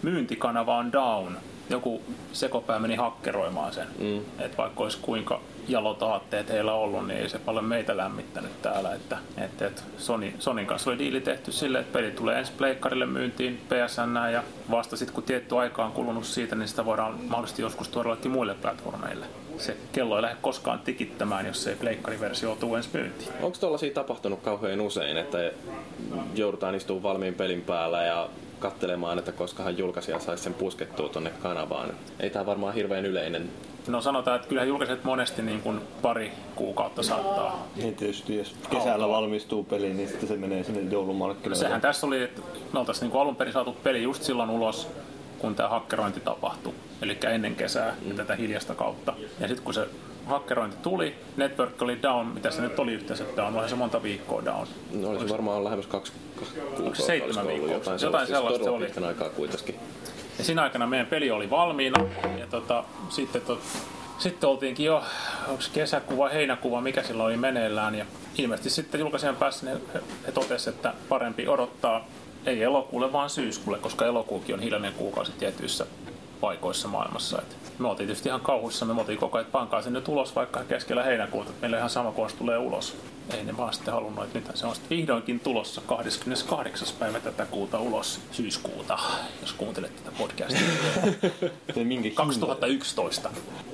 myyntikanava 0.02 0.76
on 0.76 0.92
down. 0.92 1.36
Joku 1.70 2.02
sekopää 2.32 2.78
meni 2.78 2.96
hakkeroimaan 2.96 3.72
sen. 3.72 3.86
Mm. 3.98 4.20
Et 4.38 4.58
vaikka 4.58 4.82
olisi 4.82 4.98
kuinka 5.02 5.40
jalot 5.68 6.02
aatteet 6.02 6.48
heillä 6.48 6.72
ollut, 6.72 7.06
niin 7.06 7.20
ei 7.20 7.28
se 7.28 7.38
paljon 7.38 7.64
meitä 7.64 7.96
lämmittänyt 7.96 8.62
täällä. 8.62 8.94
Että, 8.94 9.18
et, 9.38 9.62
et 9.62 9.84
Sony, 9.98 10.32
Sonin 10.38 10.66
kanssa 10.66 10.90
oli 10.90 10.98
diili 10.98 11.20
tehty 11.20 11.52
silleen, 11.52 11.84
että 11.84 11.98
peli 11.98 12.10
tulee 12.10 12.38
ensi 12.38 12.52
pleikkarille 12.52 13.06
myyntiin 13.06 13.60
PSN 13.68 14.32
ja 14.32 14.42
vasta 14.70 14.96
sitten 14.96 15.14
kun 15.14 15.24
tietty 15.24 15.58
aika 15.58 15.84
on 15.84 15.92
kulunut 15.92 16.24
siitä, 16.24 16.56
niin 16.56 16.68
sitä 16.68 16.84
voidaan 16.84 17.14
mahdollisesti 17.28 17.62
joskus 17.62 17.88
tuoda 17.88 18.16
muille 18.28 18.54
platformeille. 18.54 19.26
Se 19.58 19.76
kello 19.92 20.16
ei 20.16 20.22
lähde 20.22 20.36
koskaan 20.40 20.78
tikittämään, 20.78 21.46
jos 21.46 21.66
ei 21.66 21.76
pleikkariversio 21.76 22.56
tule 22.60 22.76
ensi 22.76 22.88
myyntiin. 22.92 23.30
Onko 23.42 23.58
tuollaisia 23.60 23.94
tapahtunut 23.94 24.42
kauhean 24.42 24.80
usein, 24.80 25.16
että 25.16 25.38
joudutaan 26.34 26.74
istumaan 26.74 27.02
valmiin 27.02 27.34
pelin 27.34 27.62
päällä 27.62 28.02
ja 28.02 28.28
katselemaan, 28.58 29.18
että 29.18 29.32
koskahan 29.32 29.78
julkaisija 29.78 30.18
saisi 30.18 30.42
sen 30.42 30.54
puskettua 30.54 31.08
tonne 31.08 31.30
kanavaan? 31.42 31.90
Ei 32.20 32.30
tämä 32.30 32.46
varmaan 32.46 32.74
hirveän 32.74 33.06
yleinen. 33.06 33.50
No 33.88 34.00
sanotaan, 34.00 34.36
että 34.36 34.48
kyllähän 34.48 34.68
julkaiset 34.68 35.04
monesti 35.04 35.42
niin 35.42 35.62
kuin 35.62 35.80
pari 36.02 36.32
kuukautta 36.54 37.02
saattaa. 37.02 37.66
Niin 37.76 37.94
tietysti 37.94 38.36
jos 38.36 38.54
kesällä 38.70 39.08
valmistuu 39.08 39.64
peli, 39.64 39.94
niin 39.94 40.08
sitten 40.08 40.28
se 40.28 40.36
menee 40.36 40.64
sinne 40.64 40.80
joulumarkkinoille. 40.80 41.64
Sehän 41.64 41.80
tässä 41.80 42.06
oli, 42.06 42.22
että 42.22 42.42
me 42.72 42.78
oltaisiin 42.78 43.10
niin 43.10 43.20
alun 43.20 43.36
perin 43.36 43.52
saatu 43.52 43.72
peli 43.72 44.02
just 44.02 44.22
silloin 44.22 44.50
ulos, 44.50 44.88
kun 45.38 45.54
tämä 45.54 45.68
hakkerointi 45.68 46.20
tapahtui. 46.20 46.74
Eli 47.02 47.18
ennen 47.34 47.56
kesää 47.56 47.94
ja 48.08 48.14
tätä 48.14 48.36
hiljasta 48.36 48.74
kautta. 48.74 49.14
Ja 49.40 49.48
sitten 49.48 49.64
kun 49.64 49.74
se 49.74 49.88
hakkerointi 50.26 50.76
tuli, 50.82 51.14
network 51.36 51.82
oli 51.82 52.02
down, 52.02 52.26
mitä 52.26 52.50
se 52.50 52.62
nyt 52.62 52.78
oli 52.78 52.92
yhteensä 52.92 53.24
down, 53.36 53.52
olihan 53.54 53.68
se 53.68 53.76
monta 53.76 54.02
viikkoa 54.02 54.44
down. 54.44 54.66
No 54.92 55.08
olisi 55.08 55.28
varmaan 55.28 55.64
lähemmäs 55.64 55.86
kaksi, 55.86 56.12
kaksi 56.38 56.54
kuukautta. 56.54 57.02
seitsemän 57.02 57.46
viikkoa? 57.46 57.72
Jotain, 57.72 57.78
Jotain 57.78 58.00
sellaista, 58.00 58.34
sellaista 58.34 58.56
siis 58.56 58.58
todella 58.58 58.76
oli. 58.76 58.84
pitkän 58.86 59.04
aikaa 59.04 59.28
kuitenkin. 59.28 59.74
Ja 60.38 60.44
siinä 60.44 60.62
aikana 60.62 60.86
meidän 60.86 61.06
peli 61.06 61.30
oli 61.30 61.50
valmiina 61.50 62.04
ja 62.38 62.46
tota, 62.46 62.84
sitten, 63.08 63.42
tot, 63.42 63.60
sitten 64.18 64.48
oltiinkin 64.48 64.86
jo, 64.86 65.02
onko 65.48 65.62
kesäkuva, 65.72 66.28
heinäkuva, 66.28 66.80
mikä 66.80 67.02
silloin 67.02 67.26
oli 67.26 67.36
meneillään. 67.36 67.94
Ja 67.94 68.04
ilmeisesti 68.38 68.70
sitten 68.70 69.00
julkaisijan 69.00 69.36
päässä 69.36 69.66
ne, 69.66 69.72
he, 69.94 70.00
he 70.26 70.32
totesivat, 70.32 70.76
että 70.76 70.94
parempi 71.08 71.48
odottaa 71.48 72.06
ei 72.46 72.62
elokuulle, 72.62 73.12
vaan 73.12 73.30
syyskuulle, 73.30 73.78
koska 73.78 74.06
elokuukin 74.06 74.54
on 74.54 74.60
hiljainen 74.60 74.92
kuukausi 74.92 75.32
tietyissä 75.32 75.86
paikoissa 76.40 76.88
maailmassa. 76.88 77.42
Et 77.42 77.56
me 77.78 77.88
oltiin 77.88 78.06
tietysti 78.06 78.28
ihan 78.28 78.40
kauhuissa, 78.40 78.84
me 78.84 79.00
oltiin 79.00 79.18
koko 79.18 79.38
ajan, 79.38 79.46
että 79.46 79.52
pankaa 79.52 79.82
sen 79.82 79.92
nyt 79.92 80.08
ulos 80.08 80.34
vaikka 80.36 80.64
keskellä 80.64 81.02
heinäkuuta, 81.02 81.50
että 81.50 81.60
meillä 81.60 81.74
on 81.74 81.78
ihan 81.78 81.90
sama, 81.90 82.12
kun 82.12 82.30
se 82.30 82.36
tulee 82.36 82.58
ulos. 82.58 82.96
Ei 83.36 83.44
ne 83.44 83.56
vaan 83.56 83.74
sitten 83.74 83.94
halunnut, 83.94 84.24
että 84.24 84.38
nyt 84.38 84.56
se 84.56 84.66
on 84.66 84.74
sitten 84.74 84.98
vihdoinkin 84.98 85.40
tulossa 85.40 85.80
28. 85.86 86.88
päivä 86.98 87.20
tätä 87.20 87.46
kuuta 87.46 87.78
ulos, 87.80 88.20
syyskuuta, 88.32 88.98
jos 89.40 89.52
kuuntelet 89.52 89.96
tätä 89.96 90.16
podcastia. 90.18 90.60
Te 91.74 91.84
minkä 91.94 92.08
hinta- 92.08 92.16
2011. 92.16 93.30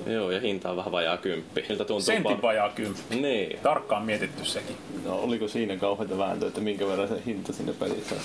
Joo, 0.07 0.31
ja 0.31 0.39
hinta 0.39 0.69
on 0.69 0.77
vähän 0.77 0.91
vajaa 0.91 1.17
kymppi. 1.17 1.65
Miltä 1.69 1.85
tuntuu? 1.85 2.01
Sentin 2.01 2.37
va- 2.37 2.41
vajaa 2.41 2.69
kymppi. 2.69 3.15
Niin. 3.15 3.59
Tarkkaan 3.63 4.05
mietitty 4.05 4.45
sekin. 4.45 4.77
No, 5.05 5.15
oliko 5.19 5.47
siinä 5.47 5.77
kauheita 5.77 6.17
vääntöä, 6.17 6.47
että 6.47 6.61
minkä 6.61 6.87
verran 6.87 7.07
se 7.07 7.21
hinta 7.25 7.53
sinne 7.53 7.73
pelissä 7.73 8.15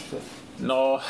No, 0.60 1.00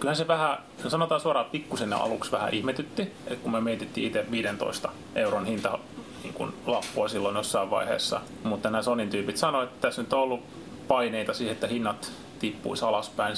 kyllähän 0.00 0.16
se 0.16 0.28
vähän, 0.28 0.58
no 0.84 0.90
sanotaan 0.90 1.20
suoraan, 1.20 1.46
pikkusen 1.46 1.92
aluksi 1.92 2.32
vähän 2.32 2.54
ihmetytti, 2.54 3.02
että 3.02 3.42
kun 3.42 3.52
me 3.52 3.60
mietittiin 3.60 4.06
itse 4.06 4.26
15 4.30 4.88
euron 5.14 5.46
hinta 5.46 5.78
niin 6.22 6.34
kuin 6.34 6.54
lappua 6.66 7.08
silloin 7.08 7.36
jossain 7.36 7.70
vaiheessa. 7.70 8.20
Mutta 8.44 8.70
nämä 8.70 8.82
Sonin 8.82 9.10
tyypit 9.10 9.36
sanoivat, 9.36 9.68
että 9.68 9.88
tässä 9.88 10.02
nyt 10.02 10.12
on 10.12 10.20
ollut 10.20 10.40
paineita 10.88 11.34
siihen, 11.34 11.54
että 11.54 11.66
hinnat 11.66 12.12
tippuisi 12.38 12.84
alaspäin 12.84 13.36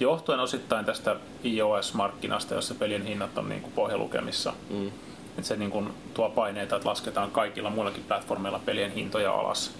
johtuen 0.00 0.40
osittain 0.40 0.84
tästä 0.84 1.16
iOS-markkinasta, 1.44 2.54
jossa 2.54 2.74
pelien 2.74 3.06
hinnat 3.06 3.38
on 3.38 3.48
niin 3.48 3.62
kuin 3.62 3.72
pohjalukemissa. 3.72 4.52
Mm. 4.70 4.86
Että 5.28 5.42
se 5.42 5.56
niin 5.56 5.70
kuin 5.70 5.88
tuo 6.14 6.30
paineita, 6.30 6.76
että 6.76 6.88
lasketaan 6.88 7.30
kaikilla 7.30 7.70
muillakin 7.70 8.04
platformeilla 8.08 8.60
pelien 8.64 8.92
hintoja 8.92 9.32
alas. 9.32 9.74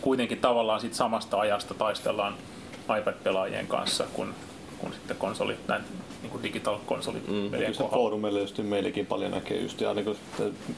Kuitenkin 0.00 0.38
tavallaan 0.38 0.80
siitä 0.80 0.96
samasta 0.96 1.40
ajasta 1.40 1.74
taistellaan 1.74 2.34
iPad-pelaajien 2.98 3.66
kanssa, 3.66 4.04
kun 4.12 4.34
konsoli, 5.22 5.56
näin 5.68 5.82
niin 6.22 6.30
kuin 6.30 6.42
digital 6.42 6.78
konsoli 6.86 7.18
Mm. 7.28 7.50
Se 7.72 7.84
foorumeilla 7.90 8.40
just 8.40 8.58
meillekin 8.58 9.06
paljon 9.06 9.30
näkee 9.30 9.60
just, 9.60 9.80
ja 9.80 9.88
aina 9.88 10.02
kun 10.02 10.16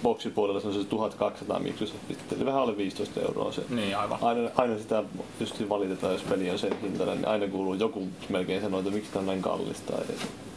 boksipuolella 0.03 0.61
se 0.61 0.69
on 0.69 0.75
se 0.75 0.85
1200 0.85 1.59
Microsoft, 1.59 2.01
eli 2.37 2.47
vähän 2.47 2.61
alle 2.61 2.77
15 2.77 3.21
euroa 3.21 3.53
se. 3.53 3.63
Niin, 3.69 3.97
aivan. 3.97 4.19
Aina, 4.23 4.51
aina 4.57 4.79
sitä 4.79 5.03
just 5.41 5.69
valitetaan, 5.69 6.13
jos 6.13 6.23
peli 6.23 6.51
on 6.51 6.59
sen 6.59 6.81
hintainen, 6.83 7.17
niin 7.17 7.29
aina 7.29 7.49
kuuluu 7.49 7.75
joku 7.75 8.09
melkein 8.29 8.63
sanoo, 8.63 8.81
että 8.81 8.93
miksi 8.93 9.11
tämä 9.11 9.21
on 9.21 9.27
näin 9.27 9.43
kallista. 9.43 9.93
Ja 9.93 10.05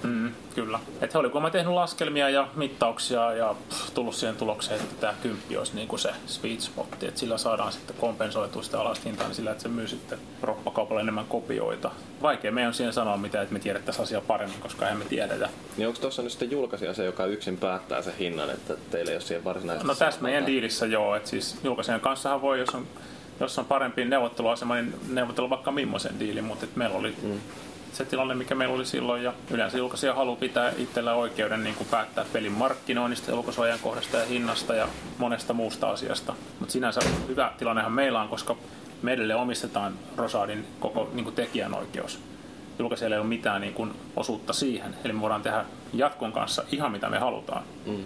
Mm, 0.03 0.31
kyllä. 0.55 0.79
Et 1.01 1.13
he 1.13 1.19
oli 1.19 1.29
kuulemma 1.29 1.49
tehnyt 1.49 1.73
laskelmia 1.73 2.29
ja 2.29 2.47
mittauksia 2.55 3.33
ja 3.33 3.55
pff, 3.69 3.93
tullut 3.93 4.15
siihen 4.15 4.35
tulokseen, 4.35 4.81
että 4.81 4.95
tämä 5.01 5.13
kymppi 5.21 5.57
olisi 5.57 5.75
niin 5.75 5.87
kuin 5.87 5.99
se 5.99 6.09
sweet 6.25 6.61
spot, 6.61 7.03
että 7.03 7.19
sillä 7.19 7.37
saadaan 7.37 7.71
sitten 7.71 7.95
kompensoitua 7.95 8.63
sitä 8.63 8.79
alasta 8.81 9.03
hintaa 9.05 9.27
niin 9.27 9.35
sillä, 9.35 9.51
että 9.51 9.63
se 9.63 9.69
myy 9.69 9.87
sitten 9.87 10.19
roppakaupalla 10.41 11.01
enemmän 11.01 11.25
kopioita. 11.25 11.91
Vaikea 12.21 12.51
meidän 12.51 12.67
on 12.67 12.73
siihen 12.73 12.93
sanoa 12.93 13.17
mitä, 13.17 13.41
että 13.41 13.53
me 13.53 13.59
tiedettäisiin 13.59 14.03
asiaa 14.03 14.21
paremmin, 14.21 14.59
koska 14.59 14.85
eihän 14.85 14.99
me 14.99 15.05
tiedetä. 15.05 15.49
Niin 15.77 15.87
onko 15.87 15.99
tuossa 15.99 16.21
nyt 16.21 16.31
sitten 16.31 16.51
julkaisija 16.51 16.93
se, 16.93 17.05
joka 17.05 17.25
yksin 17.25 17.57
päättää 17.57 18.01
sen 18.01 18.17
hinnan, 18.17 18.49
että 18.49 18.73
teillä 18.91 19.11
ei 19.11 19.15
ole 19.15 19.21
siihen 19.21 19.43
varsinaisesti 19.43 19.87
No 19.87 19.95
tässä 19.95 20.21
meidän 20.21 20.45
diilissä 20.45 20.85
joo, 20.85 21.15
että 21.15 21.29
siis 21.29 21.59
julkaisijan 21.63 22.01
kanssahan 22.01 22.41
voi, 22.41 22.59
jos 22.59 22.69
on, 22.69 22.87
jos 23.39 23.59
on 23.59 23.65
parempi 23.65 24.05
neuvotteluasema, 24.05 24.75
niin 24.75 24.93
neuvotella 25.09 25.49
vaikka 25.49 25.71
millaisen 25.71 26.19
diilin, 26.19 26.43
mutta 26.43 26.65
et 26.65 26.75
meillä 26.75 26.97
oli 26.97 27.15
mm. 27.23 27.39
Se 27.93 28.05
tilanne, 28.05 28.35
mikä 28.35 28.55
meillä 28.55 28.75
oli 28.75 28.85
silloin, 28.85 29.23
ja 29.23 29.33
yleensä 29.51 29.77
julkaisija 29.77 30.13
haluaa 30.13 30.35
pitää 30.35 30.73
itsellä 30.77 31.13
oikeuden 31.13 31.63
niin 31.63 31.75
kuin 31.75 31.87
päättää 31.91 32.25
pelin 32.33 32.51
markkinoinnista, 32.51 33.31
julkaisuajan 33.31 33.79
kohdasta 33.79 34.17
ja 34.17 34.25
hinnasta 34.25 34.75
ja 34.75 34.87
monesta 35.17 35.53
muusta 35.53 35.89
asiasta. 35.89 36.33
Mutta 36.59 36.73
sinänsä 36.73 37.01
hyvä 37.27 37.51
tilannehan 37.57 37.91
meillä 37.91 38.21
on, 38.21 38.29
koska 38.29 38.55
me 39.01 39.13
edelleen 39.13 39.39
omistetaan 39.39 39.93
Rosadin 40.15 40.65
koko 40.79 41.09
niin 41.13 41.23
kuin 41.23 41.35
tekijänoikeus. 41.35 42.19
Julkaisijalla 42.79 43.15
ei 43.15 43.19
ole 43.19 43.27
mitään 43.27 43.61
niin 43.61 43.73
kuin, 43.73 43.93
osuutta 44.15 44.53
siihen, 44.53 44.95
eli 45.03 45.13
me 45.13 45.21
voidaan 45.21 45.41
tehdä 45.41 45.65
jatkon 45.93 46.31
kanssa 46.31 46.63
ihan 46.71 46.91
mitä 46.91 47.09
me 47.09 47.19
halutaan. 47.19 47.63
Mm. 47.85 48.03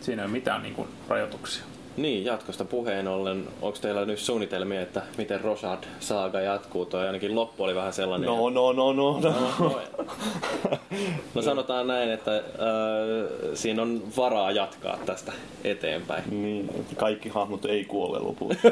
Siinä 0.00 0.22
ei 0.22 0.26
ole 0.26 0.32
mitään 0.32 0.62
niin 0.62 0.74
kuin, 0.74 0.88
rajoituksia. 1.08 1.64
Niin, 1.96 2.24
jatkosta 2.24 2.64
puheen 2.64 3.08
ollen, 3.08 3.48
onko 3.62 3.78
teillä 3.80 4.04
nyt 4.04 4.18
suunnitelmia, 4.18 4.80
että 4.80 5.02
miten 5.18 5.40
Rosad 5.40 5.84
saaga 6.00 6.40
jatkuu? 6.40 6.86
Toi 6.86 7.06
ainakin 7.06 7.34
loppu 7.34 7.64
oli 7.64 7.74
vähän 7.74 7.92
sellainen. 7.92 8.26
No, 8.26 8.50
no, 8.50 8.72
no, 8.72 8.92
no, 8.92 9.20
no. 9.20 9.40
no, 9.58 9.80
no 11.34 11.42
sanotaan 11.42 11.86
näin, 11.86 12.10
että 12.10 12.36
äh, 12.36 12.42
siinä 13.54 13.82
on 13.82 14.02
varaa 14.16 14.50
jatkaa 14.50 14.98
tästä 15.06 15.32
eteenpäin. 15.64 16.24
Niin, 16.30 16.70
että 16.80 16.96
kaikki 16.96 17.28
hahmot 17.28 17.64
ei 17.64 17.84
kuole 17.84 18.18
lopussa. 18.18 18.68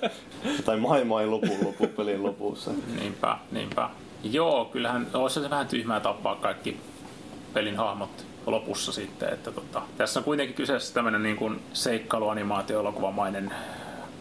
tai 0.66 0.76
maailma 0.76 1.20
ei 1.20 1.26
lopu 1.26 1.56
lopu 1.64 1.86
pelin 1.86 2.22
lopussa. 2.22 2.70
Niinpä, 3.00 3.38
niinpä. 3.52 3.90
Joo, 4.22 4.64
kyllähän 4.64 5.06
olisi 5.14 5.40
se 5.40 5.50
vähän 5.50 5.66
tyhmää 5.66 6.00
tappaa 6.00 6.36
kaikki 6.36 6.76
pelin 7.54 7.76
hahmot 7.76 8.26
lopussa 8.46 8.92
sitten. 8.92 9.32
Että 9.32 9.52
tota, 9.52 9.82
tässä 9.96 10.20
on 10.20 10.24
kuitenkin 10.24 10.56
kyseessä 10.56 10.94
tämmöinen 10.94 11.22
niin 11.22 11.36
kuin 11.36 11.60
seikkailuanimaatio-elokuvamainen 11.72 13.52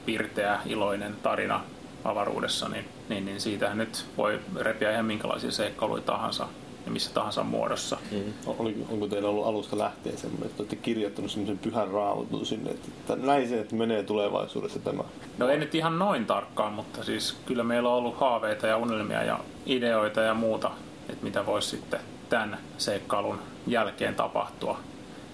pirteä, 0.05 0.59
iloinen 0.65 1.15
tarina 1.23 1.63
avaruudessa, 2.03 2.69
niin, 2.69 2.85
niin, 3.09 3.25
niin 3.25 3.41
siitähän 3.41 3.77
nyt 3.77 4.05
voi 4.17 4.39
repiä 4.55 4.91
ihan 4.91 5.05
minkälaisia 5.05 5.51
seikkailuja 5.51 6.01
tahansa 6.01 6.47
ja 6.85 6.91
missä 6.91 7.13
tahansa 7.13 7.43
muodossa. 7.43 7.97
Mm. 8.11 8.33
Oli, 8.45 8.85
onko 8.89 9.07
teillä 9.07 9.29
ollut 9.29 9.45
alusta 9.45 9.77
lähtien 9.77 10.17
semmoinen, 10.17 10.49
että 10.49 10.63
olette 10.63 10.75
kirjoittanut 10.75 11.31
semmoisen 11.31 11.57
pyhän 11.57 11.87
raamatun 11.87 12.45
sinne, 12.45 12.71
että 12.71 13.15
näin 13.15 13.49
se, 13.49 13.59
että 13.59 13.75
menee 13.75 14.03
tulevaisuudessa 14.03 14.79
tämä. 14.79 15.03
No 15.37 15.49
ei 15.49 15.57
nyt 15.57 15.75
ihan 15.75 15.99
noin 15.99 16.25
tarkkaan, 16.25 16.73
mutta 16.73 17.03
siis 17.03 17.37
kyllä 17.45 17.63
meillä 17.63 17.89
on 17.89 17.95
ollut 17.95 18.19
haaveita 18.19 18.67
ja 18.67 18.77
unelmia 18.77 19.23
ja 19.23 19.39
ideoita 19.65 20.21
ja 20.21 20.33
muuta, 20.33 20.71
että 21.09 21.23
mitä 21.23 21.45
voisi 21.45 21.69
sitten 21.69 21.99
tämän 22.29 22.57
seikkailun 22.77 23.39
jälkeen 23.67 24.15
tapahtua. 24.15 24.79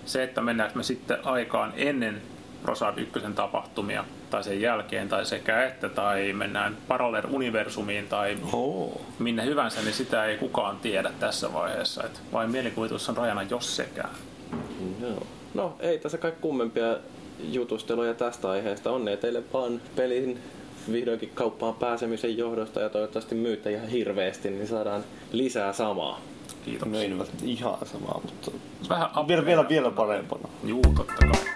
Se, 0.06 0.24
että 0.24 0.42
mennäänkö 0.42 0.78
me 0.78 0.84
sitten 0.84 1.28
aikaan 1.28 1.74
ennen 1.76 2.22
Rosad 2.66 2.98
1 2.98 3.20
tapahtumia 3.36 4.06
tai 4.30 4.44
sen 4.44 4.62
jälkeen 4.62 5.10
tai 5.10 5.26
sekä 5.26 5.66
että 5.66 5.90
tai 5.90 6.34
mennään 6.34 6.78
Parallel-universumiin 6.88 8.08
tai 8.10 8.38
Oh. 8.54 9.02
minne 9.20 9.46
hyvänsä, 9.46 9.82
niin 9.82 9.94
sitä 9.94 10.26
ei 10.26 10.38
kukaan 10.38 10.78
tiedä 10.78 11.12
tässä 11.20 11.54
vaiheessa. 11.54 12.04
Et 12.04 12.22
vain 12.34 12.52
mielikuvitus 12.52 13.10
on 13.10 13.18
rajana 13.18 13.44
jos 13.44 13.76
sekään. 13.76 14.10
Joo. 15.02 15.28
No, 15.54 15.76
ei 15.80 16.00
tässä 16.00 16.18
kai 16.18 16.34
kummempia 16.42 16.98
jutusteluja 17.40 18.14
tästä 18.14 18.50
aiheesta. 18.50 18.92
Onnea 18.92 19.18
teille 19.18 19.44
vaan 19.54 19.82
pelin 19.96 20.40
vihdoinkin 20.92 21.32
kauppaan 21.34 21.74
pääsemisen 21.76 22.38
johdosta 22.38 22.82
ja 22.82 22.90
toivottavasti 22.90 23.36
myytte 23.36 23.72
ihan 23.72 23.88
hirveästi, 23.88 24.50
niin 24.50 24.68
saadaan 24.68 25.04
lisää 25.32 25.74
samaa. 25.74 26.22
Kiitoksia. 26.66 26.92
No 26.92 27.00
ei 27.00 27.18
välttämättä 27.18 27.46
ihan 27.46 27.78
samaa, 27.86 28.22
mutta 28.24 28.52
Vähän 28.90 29.28
vielä, 29.28 29.46
vielä, 29.46 29.70
vielä 29.70 29.92
parempana. 29.92 30.50
Juu, 30.64 30.82
totta 30.82 31.14
kai. 31.32 31.51